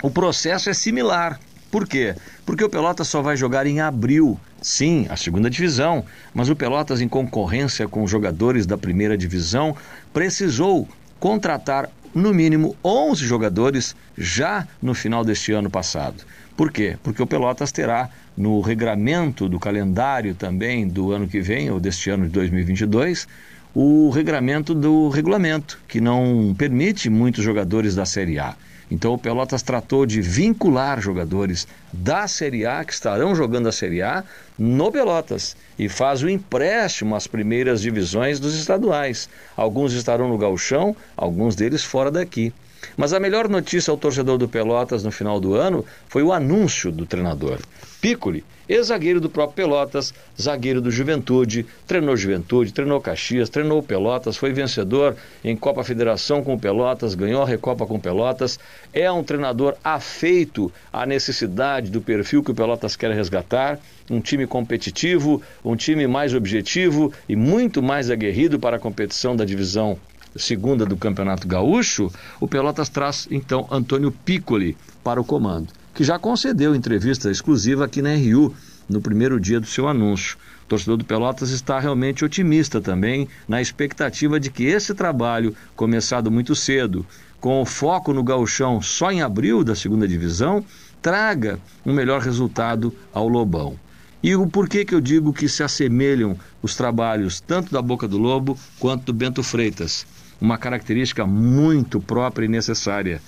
[0.01, 1.41] o processo é similar.
[1.73, 2.15] Por quê?
[2.47, 7.01] Porque o Pelotas só vai jogar em abril, sim, a segunda divisão, mas o Pelotas,
[7.01, 9.75] em concorrência com jogadores da primeira divisão,
[10.13, 10.87] precisou
[11.23, 16.25] contratar no mínimo 11 jogadores já no final deste ano passado.
[16.57, 16.97] Por quê?
[17.01, 22.11] Porque o Pelotas terá no regramento do calendário também do ano que vem, ou deste
[22.11, 23.29] ano de 2022,
[23.73, 28.57] o regramento do regulamento, que não permite muitos jogadores da Série A.
[28.93, 34.03] Então o Pelotas tratou de vincular jogadores da Série A que estarão jogando a Série
[34.03, 34.23] A
[34.59, 39.31] no Pelotas e faz o empréstimo às primeiras divisões dos estaduais.
[39.57, 42.53] Alguns estarão no Galchão, alguns deles fora daqui.
[42.97, 46.91] Mas a melhor notícia ao torcedor do Pelotas no final do ano foi o anúncio
[46.91, 47.59] do treinador.
[48.01, 54.53] Piccoli, ex-zagueiro do próprio Pelotas, zagueiro do Juventude, treinou Juventude, treinou Caxias, treinou Pelotas, foi
[54.53, 55.15] vencedor
[55.45, 58.59] em Copa Federação com o Pelotas, ganhou a Recopa com o Pelotas,
[58.93, 63.79] é um treinador afeito à necessidade do perfil que o Pelotas quer resgatar,
[64.11, 69.45] um time competitivo, um time mais objetivo e muito mais aguerrido para a competição da
[69.45, 69.97] divisão
[70.37, 72.11] segunda do Campeonato Gaúcho,
[72.41, 78.01] o Pelotas traz então Antônio Piccoli para o comando, que já concedeu entrevista exclusiva aqui
[78.01, 78.55] na RU
[78.89, 80.37] no primeiro dia do seu anúncio.
[80.65, 86.31] O torcedor do Pelotas está realmente otimista também na expectativa de que esse trabalho, começado
[86.31, 87.07] muito cedo,
[87.41, 90.65] com o foco no gauchão só em abril da segunda divisão,
[91.01, 93.77] traga um melhor resultado ao Lobão.
[94.23, 98.19] E o porquê que eu digo que se assemelham os trabalhos tanto da Boca do
[98.19, 100.07] Lobo quanto do Bento Freitas?
[100.43, 103.23] Uma característica muito própria e necessária.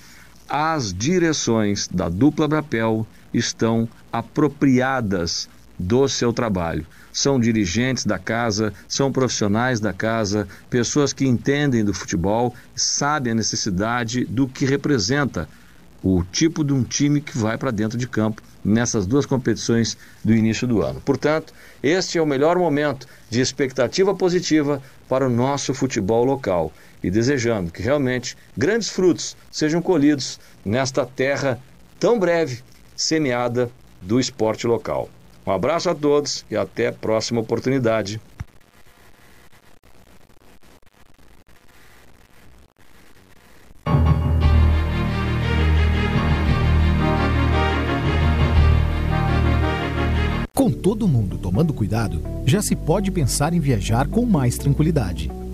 [0.49, 5.47] As direções da dupla Brapel estão apropriadas
[5.79, 6.85] do seu trabalho.
[7.13, 13.35] São dirigentes da casa, são profissionais da casa, pessoas que entendem do futebol, sabem a
[13.35, 15.47] necessidade do que representa
[16.03, 20.33] o tipo de um time que vai para dentro de campo nessas duas competições do
[20.35, 20.99] início do ano.
[20.99, 26.73] Portanto, este é o melhor momento de expectativa positiva para o nosso futebol local
[27.05, 31.59] e desejando que realmente grandes frutos sejam colhidos nesta terra
[31.99, 32.63] tão breve
[32.95, 33.69] semeada
[34.01, 35.07] do esporte local.
[35.45, 38.19] Um abraço a todos e até a próxima oportunidade.
[50.55, 55.29] Com todo mundo tomando cuidado, já se pode pensar em viajar com mais tranquilidade.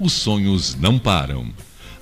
[0.00, 1.46] os sonhos não param.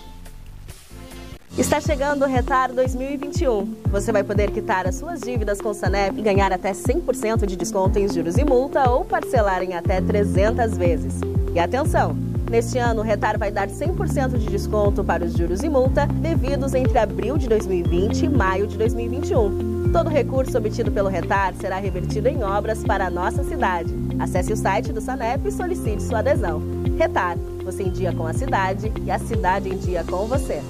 [1.57, 3.75] Está chegando o Retar 2021.
[3.91, 7.57] Você vai poder quitar as suas dívidas com o Sanep e ganhar até 100% de
[7.57, 11.19] desconto em juros e multa ou parcelar em até 300 vezes.
[11.53, 12.30] E atenção!
[12.51, 16.73] Neste ano, o Retar vai dar 100% de desconto para os juros e multa devidos
[16.73, 19.89] entre abril de 2020 e maio de 2021.
[19.93, 23.93] Todo recurso obtido pelo Retar será revertido em obras para a nossa cidade.
[24.19, 26.61] Acesse o site do Sanep e solicite sua adesão.
[26.97, 30.61] Retar, você em dia com a cidade e a cidade em dia com você.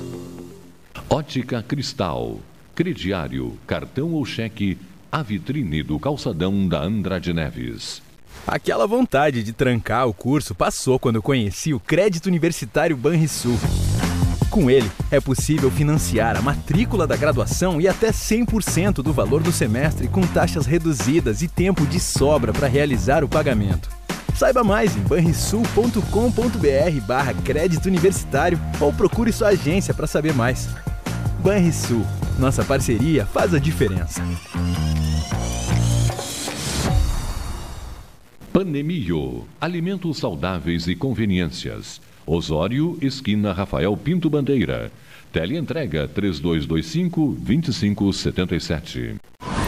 [1.09, 2.37] Ótica Cristal,
[2.75, 4.77] crediário, cartão ou cheque,
[5.11, 8.03] a vitrine do calçadão da Andrade Neves.
[8.45, 13.57] Aquela vontade de trancar o curso passou quando eu conheci o Crédito Universitário Banrisul.
[14.49, 19.51] Com ele, é possível financiar a matrícula da graduação e até 100% do valor do
[19.51, 23.89] semestre com taxas reduzidas e tempo de sobra para realizar o pagamento.
[24.35, 26.01] Saiba mais em banrisul.com.br
[27.07, 30.67] barra crédito universitário ou procure sua agência para saber mais.
[31.39, 32.05] Banrisul,
[32.37, 34.21] nossa parceria faz a diferença.
[38.53, 42.01] Panemio, alimentos saudáveis e conveniências.
[42.25, 44.91] Osório, esquina Rafael Pinto Bandeira.
[45.31, 49.30] Teleentrega 3225 2577.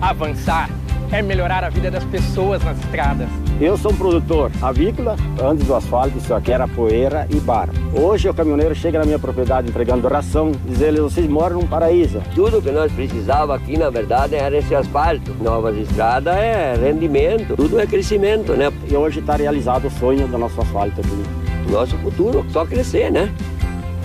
[0.00, 0.70] Avançar
[1.12, 3.28] é melhorar a vida das pessoas nas estradas.
[3.60, 7.72] Eu sou um produtor avícola, antes do asfalto isso aqui era poeira e barro.
[7.92, 12.22] Hoje o caminhoneiro chega na minha propriedade entregando ração, dizendo vocês moram num paraíso.
[12.34, 15.34] Tudo que nós precisava aqui, na verdade, era esse asfalto.
[15.34, 18.72] Novas estradas é rendimento, tudo é crescimento, né?
[18.88, 21.70] E hoje está realizado o sonho do nosso asfalto aqui.
[21.70, 23.30] Nosso futuro, só crescer, né?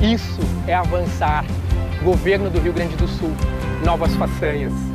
[0.02, 1.46] Isso é avançar.
[2.04, 3.32] Governo do Rio Grande do Sul.
[3.86, 4.95] Novas façanhas.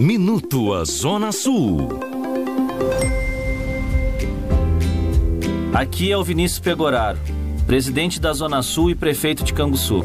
[0.00, 1.90] Minuto a Zona Sul.
[5.74, 7.18] Aqui é o Vinícius Pegoraro,
[7.66, 10.02] presidente da Zona Sul e prefeito de Canguçu.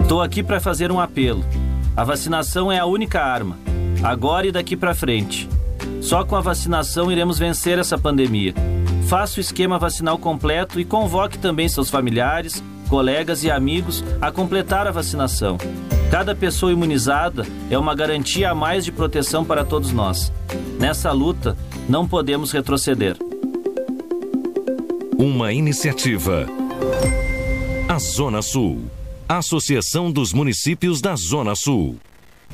[0.00, 1.44] Estou aqui para fazer um apelo.
[1.94, 3.58] A vacinação é a única arma,
[4.02, 5.46] agora e daqui para frente.
[6.00, 8.54] Só com a vacinação iremos vencer essa pandemia.
[9.06, 14.86] Faça o esquema vacinal completo e convoque também seus familiares, colegas e amigos a completar
[14.86, 15.58] a vacinação.
[16.10, 20.32] Cada pessoa imunizada é uma garantia a mais de proteção para todos nós.
[20.78, 21.56] Nessa luta,
[21.88, 23.16] não podemos retroceder.
[25.18, 26.46] Uma iniciativa.
[27.88, 28.84] A Zona Sul.
[29.28, 31.96] Associação dos Municípios da Zona Sul.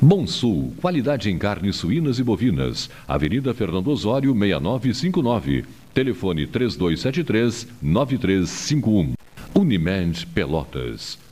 [0.01, 2.89] Bom Sul, qualidade em carnes suínas e bovinas.
[3.07, 5.65] Avenida Fernando Osório, 6959.
[5.93, 9.13] Telefone 3273-9351.
[9.53, 11.19] Unimed Pelotas.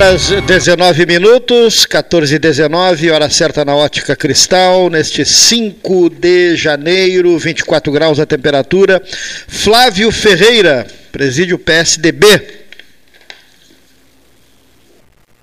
[0.00, 7.36] Às 19 minutos, 14 e 19, hora certa na ótica cristal, neste 5 de janeiro,
[7.36, 9.02] 24 graus a temperatura.
[9.04, 12.26] Flávio Ferreira, presídio PSDB.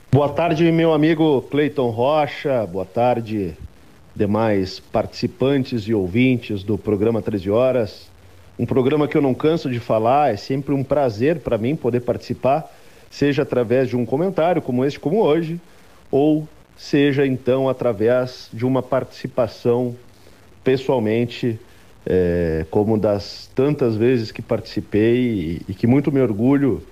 [0.10, 3.58] Boa tarde, meu amigo Cleiton Rocha, boa tarde,
[4.16, 8.10] demais participantes e ouvintes do programa 13 Horas.
[8.58, 12.00] Um programa que eu não canso de falar, é sempre um prazer para mim poder
[12.00, 12.74] participar
[13.16, 15.58] seja através de um comentário como este, como hoje,
[16.12, 19.96] ou seja então através de uma participação
[20.66, 21.58] pessoalmente,
[22.06, 26.84] é, como das tantas vezes que participei e, e, que muito me orgulho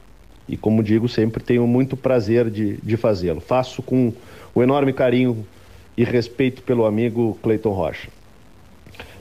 [0.48, 3.42] e, como digo, sempre tenho muito prazer de, de fazê-lo.
[3.42, 4.14] Faço com
[4.56, 5.46] o enorme carinho
[5.98, 8.08] e respeito pelo amigo Cleiton Rocha.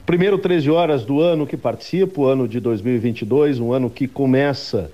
[0.07, 4.89] Primeiro 13 horas do ano que participo, ano de 2022, um ano que começa,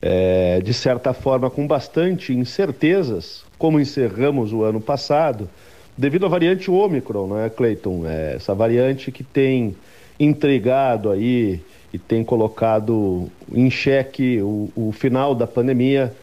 [0.00, 5.48] é, de certa forma, com bastante incertezas, como encerramos o ano passado,
[5.96, 8.06] devido à variante Ômicron, não é, Cleiton?
[8.06, 9.74] É, essa variante que tem
[10.18, 11.60] intrigado aí
[11.92, 16.14] e tem colocado em xeque o, o final da pandemia,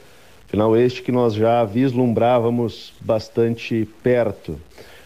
[0.47, 4.60] final este que nós já vislumbrávamos bastante perto.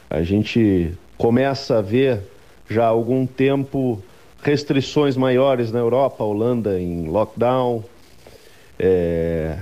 [0.09, 2.19] A gente começa a ver
[2.69, 4.01] já há algum tempo
[4.41, 7.83] restrições maiores na Europa, Holanda em lockdown,
[8.79, 9.57] é,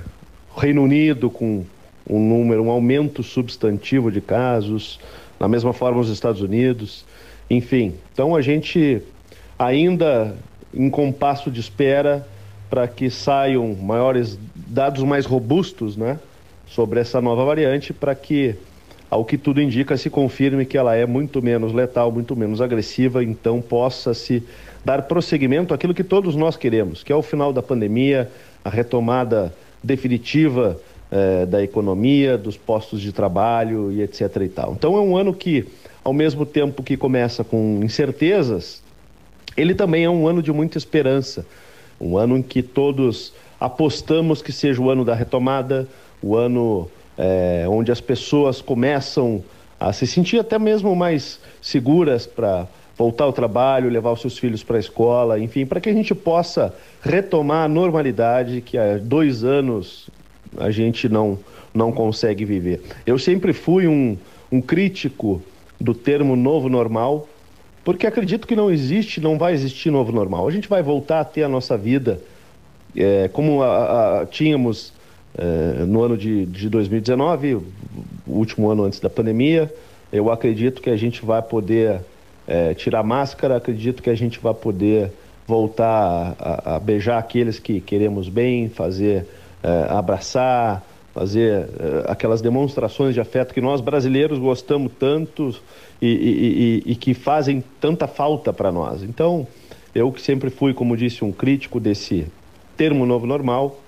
[0.55, 1.65] Reino Unido com
[2.09, 4.99] um número, um aumento substantivo de casos,
[5.39, 7.03] da mesma forma os Estados Unidos,
[7.49, 7.95] enfim.
[8.13, 9.01] Então a gente
[9.57, 10.35] ainda
[10.73, 12.25] em compasso de espera
[12.69, 16.19] para que saiam maiores dados mais robustos, né,
[16.67, 18.55] sobre essa nova variante, para que
[19.09, 23.23] ao que tudo indica, se confirme que ela é muito menos letal, muito menos agressiva,
[23.23, 24.43] então possa se
[24.83, 28.29] dar prosseguimento àquilo que todos nós queremos, que é o final da pandemia,
[28.67, 30.79] a retomada definitiva
[31.09, 34.73] eh, da economia, dos postos de trabalho e etc e tal.
[34.73, 35.65] Então é um ano que,
[36.03, 38.83] ao mesmo tempo que começa com incertezas,
[39.55, 41.45] ele também é um ano de muita esperança,
[41.99, 45.87] um ano em que todos apostamos que seja o ano da retomada,
[46.21, 49.41] o ano é, onde as pessoas começam
[49.79, 52.67] a se sentir até mesmo mais seguras para
[52.97, 56.15] voltar ao trabalho, levar os seus filhos para a escola, enfim, para que a gente
[56.15, 60.09] possa retomar a normalidade que há dois anos
[60.57, 61.37] a gente não,
[61.73, 62.81] não consegue viver.
[63.05, 64.17] Eu sempre fui um,
[64.51, 65.41] um crítico
[65.79, 67.27] do termo novo normal,
[67.83, 70.47] porque acredito que não existe, não vai existir novo normal.
[70.47, 72.19] A gente vai voltar a ter a nossa vida
[72.95, 74.91] é, como a, a, tínhamos
[75.37, 77.63] é, no ano de, de 2019, o
[78.25, 79.71] último ano antes da pandemia.
[80.11, 82.01] Eu acredito que a gente vai poder
[82.47, 85.11] é, tirar máscara, acredito que a gente vai poder
[85.45, 89.25] voltar a, a beijar aqueles que queremos bem, fazer
[89.63, 90.83] é, abraçar,
[91.13, 95.55] fazer é, aquelas demonstrações de afeto que nós brasileiros gostamos tanto
[96.01, 99.03] e, e, e, e que fazem tanta falta para nós.
[99.03, 99.47] Então,
[99.95, 102.27] eu que sempre fui, como disse, um crítico desse
[102.75, 103.79] termo novo normal,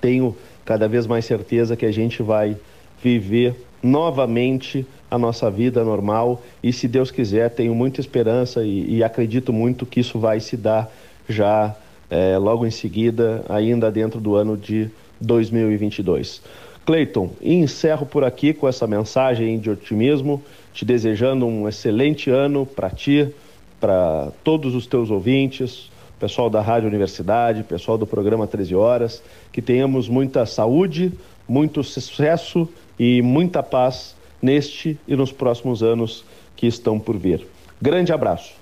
[0.00, 2.56] tenho cada vez mais certeza que a gente vai
[3.02, 6.42] viver novamente a nossa vida normal.
[6.62, 10.56] E se Deus quiser tenho muita esperança e, e acredito muito que isso vai se
[10.56, 10.90] dar
[11.28, 11.76] já
[12.08, 14.90] é, logo em seguida ainda dentro do ano de
[15.20, 16.42] 2022
[16.84, 22.90] Cleiton, encerro por aqui com essa mensagem de otimismo, te desejando um excelente ano para
[22.90, 23.28] ti,
[23.78, 29.22] para todos os teus ouvintes, pessoal da Rádio Universidade, pessoal do programa 13 Horas,
[29.52, 31.12] que tenhamos muita saúde,
[31.46, 32.68] muito sucesso
[32.98, 36.24] e muita paz neste e nos próximos anos
[36.56, 37.46] que estão por vir.
[37.80, 38.61] Grande abraço.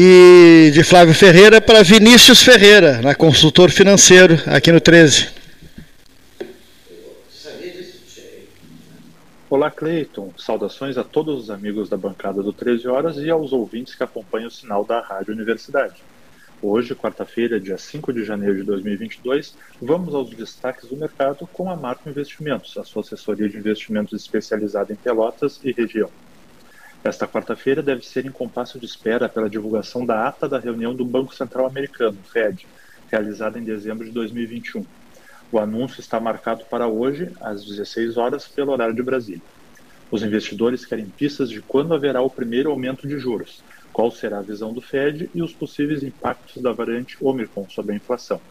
[0.00, 5.28] E de Flávio Ferreira para Vinícius Ferreira, na consultor financeiro, aqui no 13.
[9.50, 10.32] Olá, Cleiton.
[10.38, 14.46] Saudações a todos os amigos da bancada do 13 Horas e aos ouvintes que acompanham
[14.46, 15.96] o sinal da Rádio Universidade.
[16.62, 21.74] Hoje, quarta-feira, dia 5 de janeiro de 2022, vamos aos destaques do mercado com a
[21.74, 26.08] Marco Investimentos, a sua assessoria de investimentos especializada em Pelotas e região.
[27.04, 31.04] Esta quarta-feira deve ser em compasso de espera pela divulgação da ata da reunião do
[31.04, 32.68] Banco Central Americano, Fed,
[33.10, 34.84] realizada em dezembro de 2021.
[35.50, 39.42] O anúncio está marcado para hoje, às 16 horas, pelo horário de Brasília.
[40.10, 44.42] Os investidores querem pistas de quando haverá o primeiro aumento de juros, qual será a
[44.42, 48.42] visão do Fed e os possíveis impactos da variante Omicron sobre a inflação.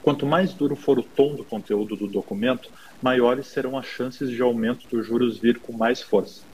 [0.00, 2.68] Quanto mais duro for o tom do conteúdo do documento,
[3.02, 6.44] maiores serão as chances de aumento dos juros vir com mais força.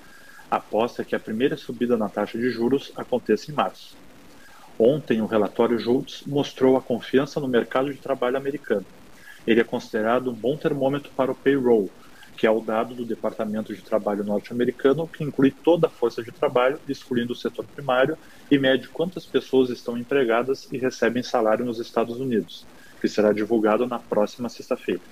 [0.50, 3.96] Aposta que a primeira subida na taxa de juros aconteça em março.
[4.78, 8.86] Ontem, o relatório JOLTS mostrou a confiança no mercado de trabalho americano.
[9.46, 11.90] Ele é considerado um bom termômetro para o payroll,
[12.36, 16.32] que é o dado do Departamento de Trabalho norte-americano, que inclui toda a força de
[16.32, 18.16] trabalho, excluindo o setor primário,
[18.50, 22.66] e mede quantas pessoas estão empregadas e recebem salário nos Estados Unidos,
[23.00, 25.02] que será divulgado na próxima sexta-feira.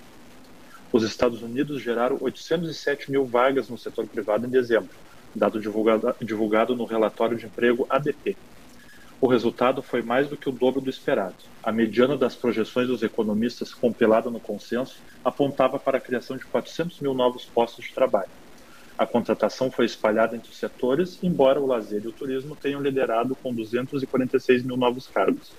[0.91, 4.89] Os Estados Unidos geraram 807 mil vagas no setor privado em dezembro,
[5.35, 8.37] dado divulgado, divulgado no relatório de emprego ADP,
[9.21, 11.35] o resultado foi mais do que o dobro do esperado.
[11.63, 17.01] A mediana das projeções dos economistas, compilada no consenso, apontava para a criação de 400
[17.01, 18.31] mil novos postos de trabalho.
[18.97, 23.35] A contratação foi espalhada entre os setores, embora o lazer e o turismo tenham liderado
[23.37, 25.53] com 246 mil novos cargos.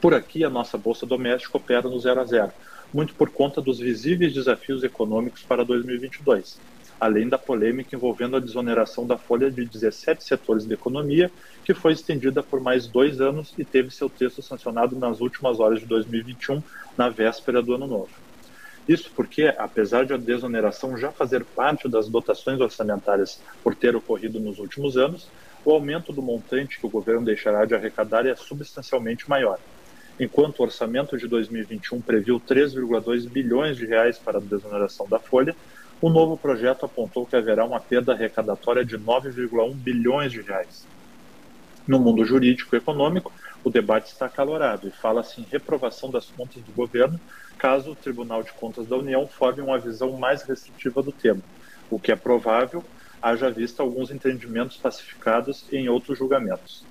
[0.00, 2.52] Por aqui, a nossa bolsa doméstica opera no zero a zero,
[2.94, 6.58] muito por conta dos visíveis desafios econômicos para 2022
[7.02, 11.32] além da polêmica envolvendo a desoneração da folha de 17 setores da economia,
[11.64, 15.80] que foi estendida por mais dois anos e teve seu texto sancionado nas últimas horas
[15.80, 16.62] de 2021,
[16.96, 18.10] na véspera do ano novo.
[18.88, 24.38] Isso porque, apesar de a desoneração já fazer parte das dotações orçamentárias por ter ocorrido
[24.38, 25.26] nos últimos anos,
[25.64, 29.58] o aumento do montante que o governo deixará de arrecadar é substancialmente maior.
[30.20, 35.56] Enquanto o orçamento de 2021 previu 3,2 bilhões de reais para a desoneração da folha,
[36.02, 40.84] o novo projeto apontou que haverá uma perda arrecadatória de 9,1 bilhões de reais.
[41.86, 46.60] No mundo jurídico e econômico, o debate está acalorado e fala-se em reprovação das contas
[46.60, 47.20] do governo
[47.56, 51.40] caso o Tribunal de Contas da União forme uma visão mais restritiva do tema,
[51.88, 52.82] o que é provável,
[53.22, 56.84] haja vista alguns entendimentos pacificados em outros julgamentos.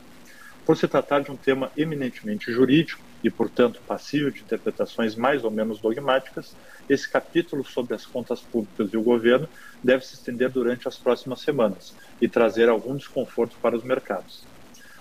[0.66, 5.52] Por se tratar de um tema eminentemente jurídico e, portanto, passível de interpretações mais ou
[5.52, 6.56] menos dogmáticas,
[6.90, 9.48] esse capítulo sobre as contas públicas e o governo
[9.84, 14.48] deve se estender durante as próximas semanas e trazer algum desconforto para os mercados.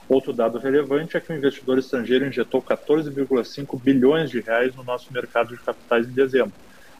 [0.08, 5.12] Outro dado relevante é que o investidor estrangeiro injetou 14,5 bilhões de reais no nosso
[5.12, 6.52] mercado de capitais em dezembro,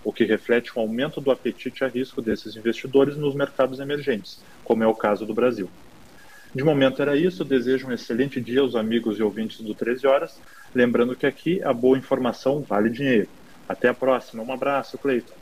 [0.04, 4.84] o que reflete um aumento do apetite a risco desses investidores nos mercados emergentes, como
[4.84, 5.68] é o caso do Brasil.
[6.54, 10.40] De momento era isso, desejo um excelente dia aos amigos e ouvintes do 13 Horas,
[10.74, 13.28] lembrando que aqui a boa informação vale dinheiro.
[13.68, 14.42] Até a próxima.
[14.42, 15.34] Um abraço, Cleiton.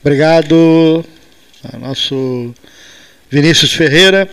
[0.00, 1.04] Obrigado,
[1.78, 2.54] nosso
[3.30, 4.28] Vinícius Ferreira.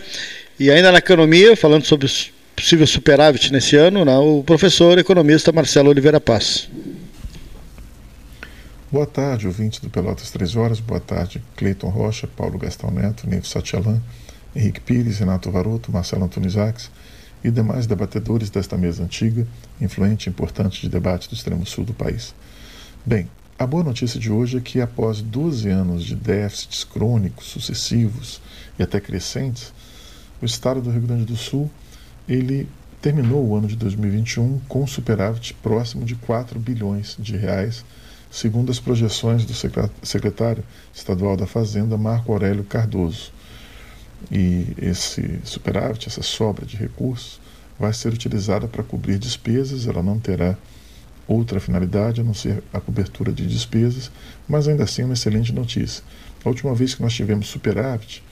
[0.59, 2.07] E ainda na economia, falando sobre
[2.55, 6.69] possível superávit nesse ano, né, o professor economista Marcelo Oliveira Paz.
[8.91, 10.79] Boa tarde, ouvintes do Pelotas 3 Horas.
[10.79, 14.01] Boa tarde, Cleiton Rocha, Paulo Gastão Neto, Neto Satialan,
[14.55, 16.91] Henrique Pires, Renato Varoto, Marcelo Antunes Aques
[17.43, 19.47] e demais debatedores desta mesa antiga,
[19.79, 22.33] influente e importante de debate do extremo sul do país.
[23.05, 23.27] Bem,
[23.57, 28.41] a boa notícia de hoje é que após 12 anos de déficits crônicos, sucessivos
[28.77, 29.73] e até crescentes,
[30.41, 31.69] o estado do Rio Grande do Sul
[32.27, 32.67] ele
[33.01, 37.83] terminou o ano de 2021 com um superávit próximo de 4 bilhões de reais,
[38.29, 39.53] segundo as projeções do
[40.03, 40.63] secretário
[40.93, 43.31] estadual da Fazenda, Marco Aurélio Cardoso.
[44.29, 47.39] E esse superávit, essa sobra de recursos,
[47.79, 50.57] vai ser utilizada para cobrir despesas, ela não terá
[51.27, 54.11] outra finalidade a não ser a cobertura de despesas,
[54.47, 56.03] mas ainda assim é uma excelente notícia.
[56.43, 58.23] A última vez que nós tivemos superávit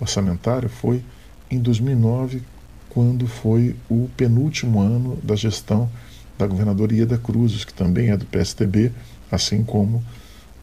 [0.00, 1.02] orçamentário foi
[1.50, 2.42] em 2009,
[2.88, 5.90] quando foi o penúltimo ano da gestão
[6.38, 8.92] da governadora Ieda Cruzes, que também é do PSTB,
[9.30, 10.02] assim como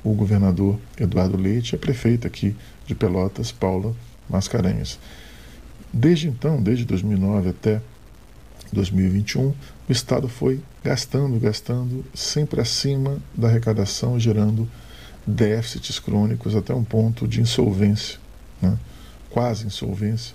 [0.03, 2.55] o governador Eduardo Leite e a prefeita aqui
[2.87, 3.95] de Pelotas, Paula
[4.31, 4.97] Mascarenhas.
[5.93, 7.81] Desde então, desde 2009 até
[8.71, 9.55] 2021, o
[9.89, 14.67] Estado foi gastando, gastando, sempre acima da arrecadação, gerando
[15.27, 18.17] déficits crônicos até um ponto de insolvência,
[18.61, 18.77] né?
[19.29, 20.33] quase insolvência,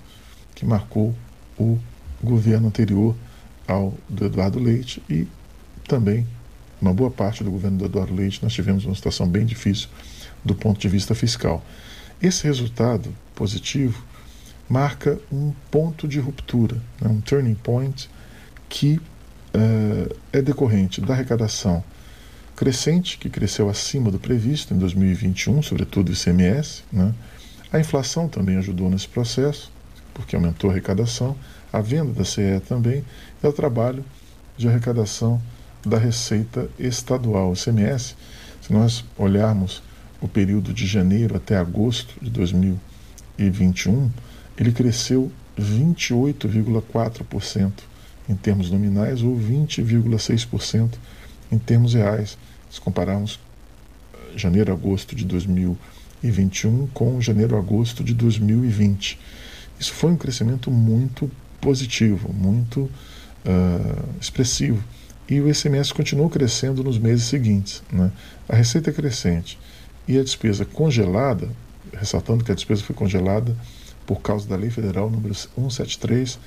[0.54, 1.14] que marcou
[1.58, 1.78] o
[2.22, 3.16] governo anterior
[3.66, 5.26] ao do Eduardo Leite e
[5.88, 6.26] também
[6.80, 9.88] uma boa parte do governo do Eduardo Leite nós tivemos uma situação bem difícil
[10.44, 11.64] do ponto de vista fiscal.
[12.20, 14.02] Esse resultado positivo
[14.68, 18.10] marca um ponto de ruptura, né, um turning point
[18.68, 18.96] que
[19.54, 21.84] uh, é decorrente da arrecadação
[22.56, 26.82] crescente, que cresceu acima do previsto em 2021, sobretudo o ICMS.
[26.90, 27.14] Né?
[27.70, 29.70] A inflação também ajudou nesse processo,
[30.14, 31.36] porque aumentou a arrecadação,
[31.72, 33.04] a venda da CE também,
[33.42, 34.04] e o trabalho
[34.56, 35.40] de arrecadação
[35.84, 38.16] da Receita Estadual, ICMS.
[38.62, 39.82] Se nós olharmos
[40.20, 42.85] o período de janeiro até agosto de 2021,
[43.38, 47.72] ele cresceu 28,4%
[48.28, 50.94] em termos nominais ou 20,6%
[51.50, 52.36] em termos reais.
[52.70, 53.40] Se compararmos
[54.12, 59.18] eh, janeiro agosto de 2021 2021 com janeiro-agosto de 2020.
[59.78, 61.30] Isso foi um crescimento muito
[61.60, 64.82] positivo, muito uh, expressivo.
[65.28, 67.82] E o ICMS continuou crescendo nos meses seguintes.
[67.92, 68.10] Né?
[68.48, 69.58] A receita é crescente
[70.06, 71.48] e a despesa congelada,
[71.98, 73.56] ressaltando que a despesa foi congelada
[74.06, 76.38] por causa da Lei Federal número 173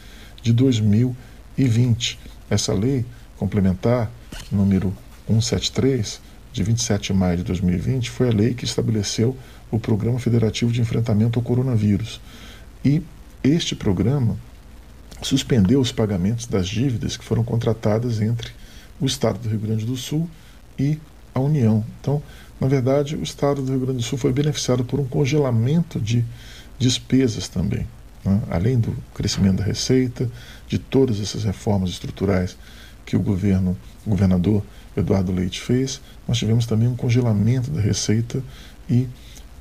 [0.41, 2.19] de 2020.
[2.49, 3.05] Essa lei
[3.37, 4.11] complementar,
[4.51, 4.95] número
[5.27, 6.21] 173,
[6.51, 9.37] de 27 de maio de 2020, foi a lei que estabeleceu
[9.71, 12.19] o Programa Federativo de Enfrentamento ao Coronavírus.
[12.83, 13.03] E
[13.43, 14.37] este programa
[15.21, 18.51] suspendeu os pagamentos das dívidas que foram contratadas entre
[18.99, 20.29] o Estado do Rio Grande do Sul
[20.77, 20.97] e
[21.33, 21.85] a União.
[22.01, 22.21] Então,
[22.59, 26.25] na verdade, o Estado do Rio Grande do Sul foi beneficiado por um congelamento de
[26.77, 27.87] despesas também.
[28.23, 28.41] Né?
[28.49, 30.29] Além do crescimento da receita,
[30.67, 32.57] de todas essas reformas estruturais
[33.05, 34.63] que o governo, o governador
[34.95, 38.43] Eduardo Leite fez, nós tivemos também um congelamento da receita
[38.89, 39.07] e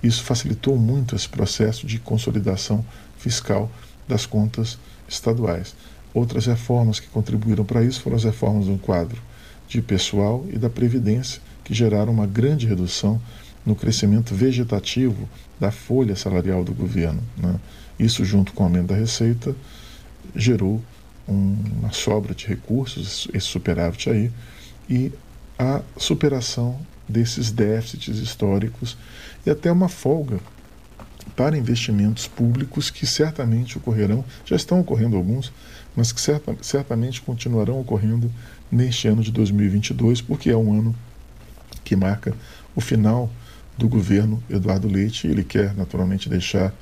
[0.03, 2.85] isso facilitou muito esse processo de consolidação
[3.17, 3.71] fiscal
[4.07, 5.75] das contas estaduais.
[6.13, 9.21] Outras reformas que contribuíram para isso foram as reformas do quadro
[9.69, 13.21] de pessoal e da previdência, que geraram uma grande redução
[13.65, 15.29] no crescimento vegetativo
[15.61, 17.23] da folha salarial do governo.
[17.37, 17.61] Né?
[17.99, 19.55] Isso, junto com o aumento da receita,
[20.35, 20.83] gerou
[21.29, 24.33] um, uma sobra de recursos, esse superávit aí,
[24.89, 25.13] e
[25.59, 28.97] a superação desses déficits históricos
[29.45, 30.41] e até uma folga
[31.37, 35.53] para investimentos públicos que certamente ocorrerão, já estão ocorrendo alguns,
[35.95, 38.33] mas que certa, certamente continuarão ocorrendo
[38.73, 40.95] neste ano de 2022, porque é um ano
[41.89, 42.35] que marca
[42.77, 43.31] o final
[43.79, 45.27] do governo Eduardo Leite.
[45.27, 46.75] Ele quer naturalmente deixar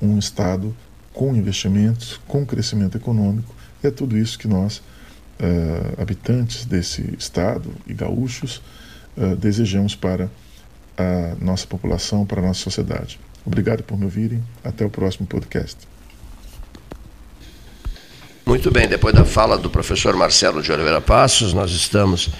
[0.00, 0.74] um Estado
[1.12, 3.52] com investimentos, com crescimento econômico,
[3.82, 8.62] e é tudo isso que nós, uh, habitantes desse Estado e gaúchos,
[9.16, 10.30] uh, desejamos para
[10.96, 13.18] a nossa população, para a nossa sociedade.
[13.44, 14.42] Obrigado por me ouvirem.
[14.62, 15.76] Até o próximo podcast.
[18.46, 22.30] Muito bem, depois da fala do professor Marcelo de Oliveira Passos, nós estamos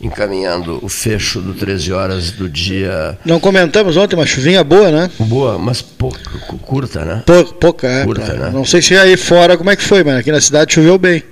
[0.00, 3.18] encaminhando o fecho do 13 horas do dia.
[3.24, 5.10] Não comentamos ontem, uma chuvinha boa, né?
[5.18, 6.18] Boa, mas pouca,
[6.62, 7.22] curta, né?
[7.26, 8.04] Pouca, pouca é.
[8.04, 8.50] Curta, né?
[8.52, 11.22] Não sei se aí fora como é que foi, mas aqui na cidade choveu bem.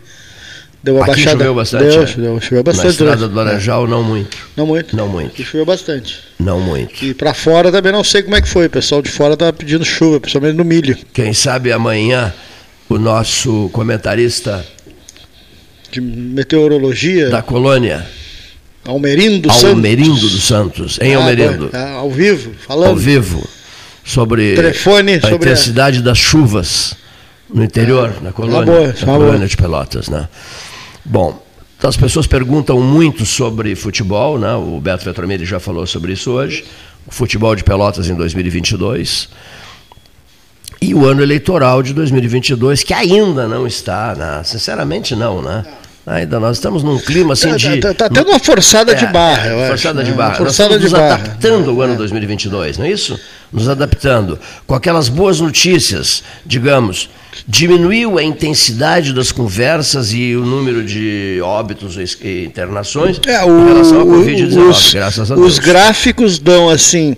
[0.83, 1.39] Deu uma Aqui baixada.
[1.39, 1.85] choveu bastante?
[1.85, 2.07] Deu, é?
[2.07, 2.85] deu, choveu bastante.
[2.85, 3.89] Na estrada do Laranjal, é.
[3.89, 4.37] não muito.
[4.57, 4.97] Não muito.
[4.97, 5.33] Não muito.
[5.33, 6.21] Aqui choveu bastante.
[6.39, 7.05] Não muito.
[7.05, 8.67] E para fora também não sei como é que foi.
[8.67, 10.97] O pessoal de fora tá pedindo chuva, principalmente no milho.
[11.13, 12.33] Quem sabe amanhã
[12.89, 14.65] o nosso comentarista
[15.91, 18.07] de meteorologia da colônia
[18.89, 19.65] Almerindo Santos.
[19.65, 21.69] Almerindo dos Santos, em ah, Almerindo.
[21.75, 22.89] Ah, ao vivo, falando.
[22.89, 23.47] Ao vivo.
[24.03, 26.01] Sobre Telefone, a sobre intensidade a...
[26.01, 26.95] das chuvas
[27.53, 30.27] no interior, ah, na colônia, boa, na colônia de Pelotas, né?
[31.05, 31.39] Bom,
[31.83, 34.55] as pessoas perguntam muito sobre futebol, né?
[34.55, 36.65] O Beto Vetromini já falou sobre isso hoje.
[37.07, 39.29] O futebol de Pelotas em 2022
[40.81, 44.43] e o ano eleitoral de 2022 que ainda não está, né?
[44.45, 45.63] sinceramente não, né?
[46.09, 47.69] Ainda nós estamos num clima assim tá, de.
[47.69, 50.35] Está tá, tá tendo uma forçada é, de barra, é, eu Forçada acho, de barra.
[50.37, 51.15] Forçada nós estamos de nos barra.
[51.15, 53.21] adaptando ao ano 2022, não é isso?
[53.53, 54.39] Nos adaptando.
[54.67, 57.11] Com aquelas boas notícias, digamos,
[57.47, 63.67] diminuiu a intensidade das conversas e o número de óbitos e internações é, o, em
[63.67, 65.47] relação à Covid-19, graças a Deus.
[65.47, 67.17] Os gráficos dão assim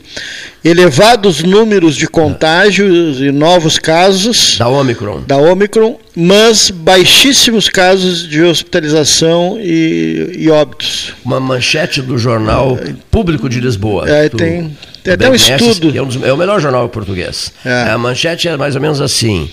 [0.64, 5.22] elevados números de contágios e novos casos da Omicron.
[5.26, 11.14] Da Omicron, mas baixíssimos casos de hospitalização e, e óbitos.
[11.24, 14.08] Uma manchete do jornal é, Público de Lisboa.
[14.08, 15.96] É, tem, tem até um estudo.
[15.96, 17.52] É, um dos, é, o melhor jornal português.
[17.64, 17.90] É.
[17.90, 19.50] A manchete é mais ou menos assim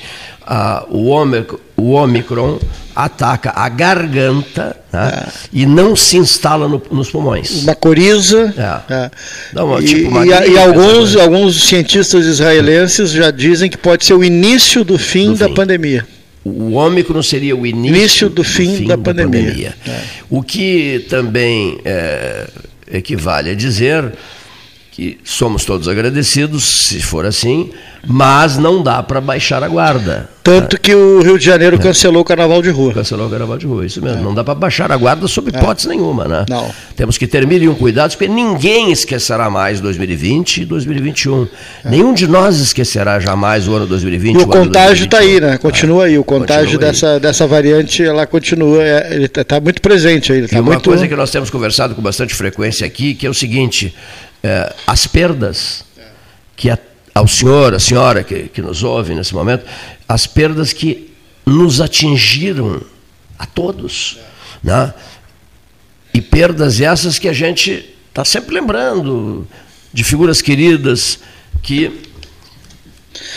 [0.48, 2.58] ah, o, Omicron, o Omicron
[2.96, 5.32] ataca a garganta né, é.
[5.54, 7.64] e não se instala no, nos pulmões.
[7.64, 8.54] Uma coriza.
[8.58, 8.94] É.
[8.94, 9.12] É.
[9.54, 14.24] Não, tipo, e, e, e alguns, alguns cientistas israelenses já dizem que pode ser o
[14.24, 15.54] início do fim do da fim.
[15.54, 16.06] pandemia.
[16.44, 19.42] O Ômicron seria o início, início do, fim do fim da, da pandemia.
[19.42, 19.76] pandemia.
[19.86, 20.02] É.
[20.30, 22.48] O que também é,
[22.92, 24.14] equivale a dizer
[24.98, 27.70] que somos todos agradecidos, se for assim,
[28.04, 30.28] mas não dá para baixar a guarda.
[30.42, 31.80] Tanto que o Rio de Janeiro é.
[31.80, 32.94] cancelou o carnaval de rua.
[32.94, 34.22] Cancelou o carnaval de rua, isso mesmo.
[34.22, 34.24] É.
[34.24, 35.56] Não dá para baixar a guarda sob é.
[35.56, 36.46] hipótese nenhuma, né?
[36.50, 36.72] Não.
[36.96, 41.48] Temos que ter mil e um cuidados, porque ninguém esquecerá mais 2020 e 2021.
[41.86, 41.90] É.
[41.92, 44.36] Nenhum de nós esquecerá jamais o ano 2020.
[44.36, 45.60] E o, o contágio está aí, né?
[45.60, 46.18] Continua aí.
[46.18, 50.48] O contágio dessa, dessa variante, ela continua, é, ele está tá muito presente aí.
[50.48, 50.90] Tá e uma muito...
[50.90, 53.94] coisa que nós temos conversado com bastante frequência aqui, que é o seguinte
[54.44, 55.84] é, as perdas
[56.56, 56.78] que a,
[57.14, 59.66] ao senhor, a senhora que, que nos ouve nesse momento,
[60.08, 61.14] as perdas que
[61.46, 62.82] nos atingiram
[63.38, 64.18] a todos.
[64.64, 64.94] Né?
[66.14, 69.48] E perdas essas que a gente está sempre lembrando
[69.94, 71.20] de figuras queridas
[71.62, 72.02] que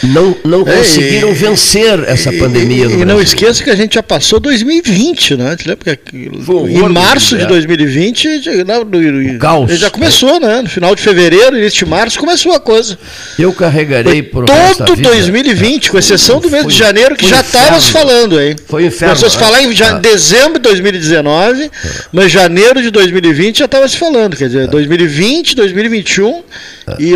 [0.03, 2.87] não, não conseguiram é, e, vencer essa pandemia.
[2.87, 5.57] E, e não esqueça que a gente já passou 2020, né?
[5.67, 8.29] Lembra que em março de 2020
[8.65, 9.79] no, caos.
[9.79, 10.63] já começou, né?
[10.63, 12.99] No final de fevereiro, início de março, começou a coisa.
[13.39, 17.89] Eu carregarei por todo 2020, com exceção do mês foi, de janeiro, que já estávamos
[17.89, 18.57] falando aí.
[18.67, 19.17] Foi inferno.
[19.17, 19.31] Se né?
[19.31, 19.93] falar em ah.
[19.99, 21.71] dezembro de 2019,
[22.13, 24.37] mas janeiro de 2020 já estava se falando.
[24.37, 26.43] Quer dizer, 2020, 2021
[26.87, 26.97] ah.
[26.99, 27.15] e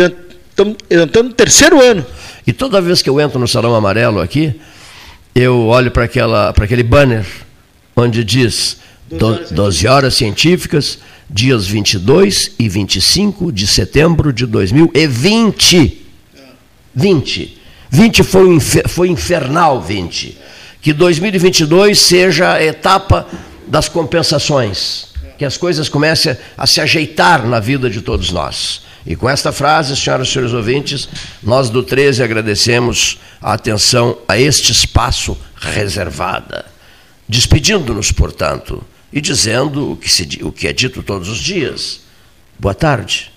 [0.49, 2.05] estamos entrando no terceiro ano.
[2.47, 4.59] E toda vez que eu entro no Salão Amarelo aqui,
[5.33, 7.25] eu olho para aquele banner
[7.95, 8.77] onde diz
[9.51, 10.99] 12 horas científicas,
[11.29, 16.05] dias 22 e 25 de setembro de 2020.
[16.93, 17.57] 20.
[17.89, 20.37] 20 foi, foi infernal, 20.
[20.81, 23.27] Que 2022 seja a etapa
[23.67, 25.07] das compensações.
[25.37, 28.83] Que as coisas comecem a se ajeitar na vida de todos nós.
[29.05, 31.07] E com esta frase, senhoras e senhores ouvintes,
[31.43, 36.65] nós do 13 agradecemos a atenção a este espaço reservada.
[37.29, 38.83] Despedindo-nos, portanto,
[39.13, 42.01] e dizendo o que, se, o que é dito todos os dias.
[42.59, 43.31] Boa tarde.